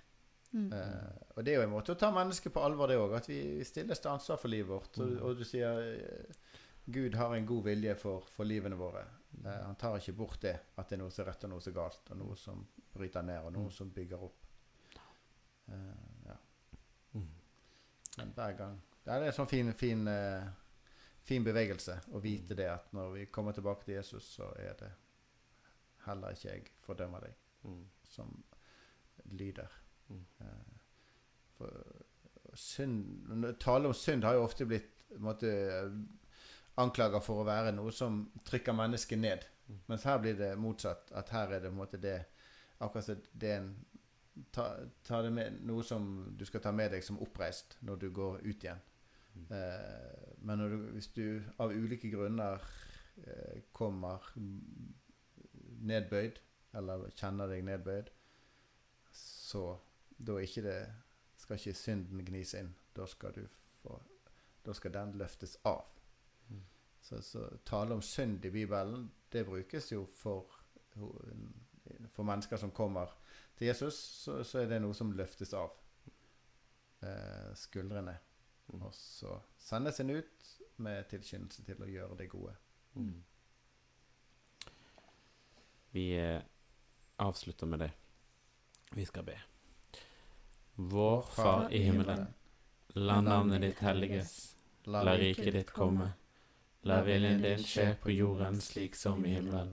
Mm. 0.55 0.69
Uh, 0.71 1.35
og 1.35 1.45
det 1.45 1.51
er 1.51 1.57
jo 1.57 1.65
en 1.67 1.73
måte 1.73 1.91
å 1.91 1.99
ta 1.99 2.11
mennesket 2.15 2.53
på 2.53 2.63
alvor, 2.63 2.87
det 2.87 2.95
òg. 2.97 3.17
At 3.17 3.27
vi 3.27 3.63
stilles 3.63 3.99
til 3.99 4.11
ansvar 4.11 4.39
for 4.39 4.47
livet 4.47 4.71
vårt. 4.71 4.97
Og, 5.03 5.17
og 5.21 5.37
du 5.37 5.43
sier 5.43 5.81
uh, 5.99 6.55
Gud 6.85 7.15
har 7.15 7.35
en 7.35 7.45
god 7.45 7.63
vilje 7.63 7.95
for, 7.99 8.23
for 8.31 8.47
livene 8.47 8.77
våre. 8.79 9.03
Uh, 9.43 9.51
han 9.65 9.75
tar 9.75 9.97
ikke 9.99 10.15
bort 10.15 10.41
det, 10.41 10.55
at 10.77 10.89
det 10.89 10.95
er 10.95 11.03
noe 11.03 11.11
som 11.11 11.25
er 11.25 11.31
rett 11.33 11.43
og 11.43 11.51
noe 11.51 11.61
som 11.61 11.73
er 11.73 11.79
galt, 11.81 12.11
og 12.11 12.17
noe 12.17 12.39
som 12.39 12.65
bryter 12.95 13.27
ned, 13.27 13.41
og 13.43 13.53
noe 13.57 13.71
som 13.73 13.91
bygger 13.91 14.23
opp. 14.23 14.45
Eh, 15.67 15.75
ja. 16.25 16.37
Mm. 17.11 17.27
Men 18.17 18.31
hver 18.35 18.53
gang 18.57 18.81
Det 19.03 19.13
er 19.13 19.23
en 19.27 19.33
sånn 19.33 19.49
fin, 19.49 19.71
fin, 19.77 20.07
eh, 20.09 20.45
fin 21.25 21.43
bevegelse 21.45 21.99
å 22.13 22.21
vite 22.21 22.55
det 22.57 22.67
at 22.69 22.91
når 22.93 23.13
vi 23.15 23.25
kommer 23.33 23.55
tilbake 23.57 23.85
til 23.87 23.95
Jesus, 23.97 24.27
så 24.37 24.51
er 24.61 24.75
det 24.79 24.91
heller 26.05 26.35
ikke 26.35 26.49
jeg 26.51 26.67
fordømmer 26.85 27.19
deg, 27.25 27.33
Mm. 27.65 27.85
som 28.03 28.43
lyder. 29.31 29.71
Mm. 30.09 30.25
Eh, 30.41 30.73
For 31.57 31.71
synd 32.53 33.55
Tale 33.59 33.87
om 33.87 33.93
synd 33.93 34.23
har 34.23 34.33
jo 34.37 34.43
ofte 34.43 34.65
blitt 34.67 34.91
måtte, 35.17 35.47
en 35.79 36.09
anklaga 36.77 37.21
for 37.23 37.41
å 37.41 37.47
være 37.47 37.71
noe 37.73 37.91
som 37.91 38.31
trykker 38.45 38.75
mennesket 38.75 39.17
ned. 39.19 39.45
Mm. 39.67 39.79
Mens 39.87 40.03
her 40.03 40.19
blir 40.19 40.35
det 40.37 40.57
motsatt. 40.59 41.11
At 41.15 41.29
her 41.29 41.47
er 41.55 41.59
det 41.59 41.71
på 41.71 41.73
en 41.73 41.79
måte 41.79 41.97
det 42.01 42.25
Akkurat 42.81 43.05
som 43.05 43.21
det 43.33 43.49
er 43.49 43.57
en 43.61 43.85
ta, 44.51 44.75
ta 45.03 45.21
det 45.21 45.31
med, 45.31 45.61
Noe 45.63 45.83
som 45.83 46.33
du 46.37 46.43
skal 46.45 46.59
ta 46.61 46.71
med 46.75 46.91
deg 46.91 47.03
som 47.03 47.17
oppreist 47.23 47.77
når 47.87 47.95
du 48.01 48.09
går 48.11 48.41
ut 48.43 48.63
igjen. 48.65 48.81
Eh, 49.35 50.35
men 50.45 50.59
du, 50.59 50.77
hvis 50.95 51.07
du 51.15 51.41
av 51.61 51.73
ulike 51.73 52.09
grunner 52.13 52.63
eh, 53.23 53.61
kommer 53.75 54.31
nedbøyd, 55.85 56.39
eller 56.75 57.07
kjenner 57.15 57.51
deg 57.51 57.65
nedbøyd, 57.67 58.11
så 59.15 59.65
da 60.17 60.37
ikke 60.41 60.63
det 60.65 60.79
skal 61.39 61.59
ikke 61.59 61.77
synden 61.77 62.25
gnis 62.27 62.55
inn. 62.57 62.73
Da 62.95 63.07
skal 63.07 63.35
du 63.35 63.45
få 63.81 63.99
Da 64.65 64.73
skal 64.73 64.93
den 64.95 65.11
løftes 65.19 65.59
av. 65.69 65.83
Mm. 66.49 66.61
Så, 67.01 67.19
så 67.21 67.43
tale 67.65 67.93
om 67.93 68.01
synd 68.01 68.45
i 68.45 68.49
Bibelen, 68.49 69.11
det 69.31 69.45
brukes 69.45 69.91
jo 69.91 70.07
for 70.09 70.55
for 72.11 72.23
mennesker 72.23 72.57
som 72.57 72.71
kommer 72.71 73.11
til 73.57 73.67
Jesus, 73.67 73.93
så, 73.93 74.43
så 74.43 74.59
er 74.59 74.69
det 74.69 74.81
noe 74.83 74.95
som 74.97 75.13
løftes 75.15 75.53
av 75.55 75.73
eh, 77.05 77.51
skuldrene. 77.55 78.15
Mm. 78.73 78.81
Og 78.81 78.93
så 78.93 79.39
sendes 79.57 79.99
en 79.99 80.09
ut 80.09 80.51
med 80.77 81.07
tilskyndelse 81.09 81.63
til 81.65 81.83
å 81.83 81.89
gjøre 81.89 82.17
det 82.19 82.29
gode. 82.31 82.55
Mm. 82.95 83.23
Vi 85.95 86.09
eh, 86.19 86.41
avslutter 87.23 87.69
med 87.71 87.85
det. 87.85 87.91
Vi 88.95 89.05
skal 89.05 89.23
be. 89.23 89.37
Vår 90.75 91.21
Far 91.21 91.71
i 91.71 91.85
himmelen. 91.87 92.27
La 92.95 93.21
navnet 93.21 93.61
ditt 93.61 93.79
helliges. 93.79 94.55
La 94.85 95.15
riket 95.17 95.53
ditt 95.53 95.71
komme. 95.71 96.11
La 96.85 97.01
viljen 97.03 97.41
din 97.41 97.63
skje 97.63 97.95
på 98.01 98.11
jorden 98.11 98.59
slik 98.61 98.95
som 98.95 99.25
i 99.25 99.33
himmelen. 99.37 99.71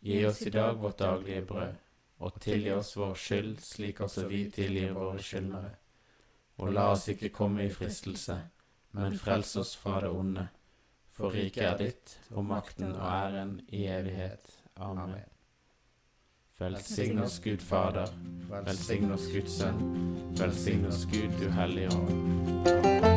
Gi 0.00 0.26
oss 0.26 0.42
i 0.42 0.50
dag 0.50 0.76
vårt 0.76 0.98
daglige 0.98 1.44
brød, 1.46 1.78
og 2.18 2.40
tilgi 2.40 2.72
oss 2.74 2.96
vår 2.96 3.14
skyld 3.14 3.62
slik 3.64 4.00
også 4.04 4.26
vi 4.28 4.42
tilgir 4.50 4.92
våre 4.94 5.22
skyldnere. 5.22 5.70
Og 6.58 6.72
la 6.74 6.90
oss 6.92 7.06
ikke 7.08 7.30
komme 7.34 7.66
i 7.66 7.72
fristelse, 7.72 8.36
men 8.98 9.18
frels 9.18 9.54
oss 9.60 9.76
fra 9.78 10.00
det 10.02 10.10
onde. 10.10 10.48
For 11.14 11.34
riket 11.34 11.64
er 11.64 11.76
ditt, 11.78 12.14
og 12.30 12.46
makten 12.46 12.92
og 12.92 13.02
æren 13.06 13.60
i 13.68 13.86
evighet. 13.90 14.54
Amen. 14.76 15.26
Velsign 16.58 17.18
oss 17.22 17.40
Gud 17.42 17.62
Fader, 17.62 18.10
velsign 18.50 19.12
oss 19.14 19.28
Guds 19.34 19.58
Sønn, 19.60 19.78
velsign 20.38 20.86
oss 20.90 21.06
Gud 21.10 21.38
du 21.38 21.50
Hellige 21.54 21.94
Ånd. 21.94 23.07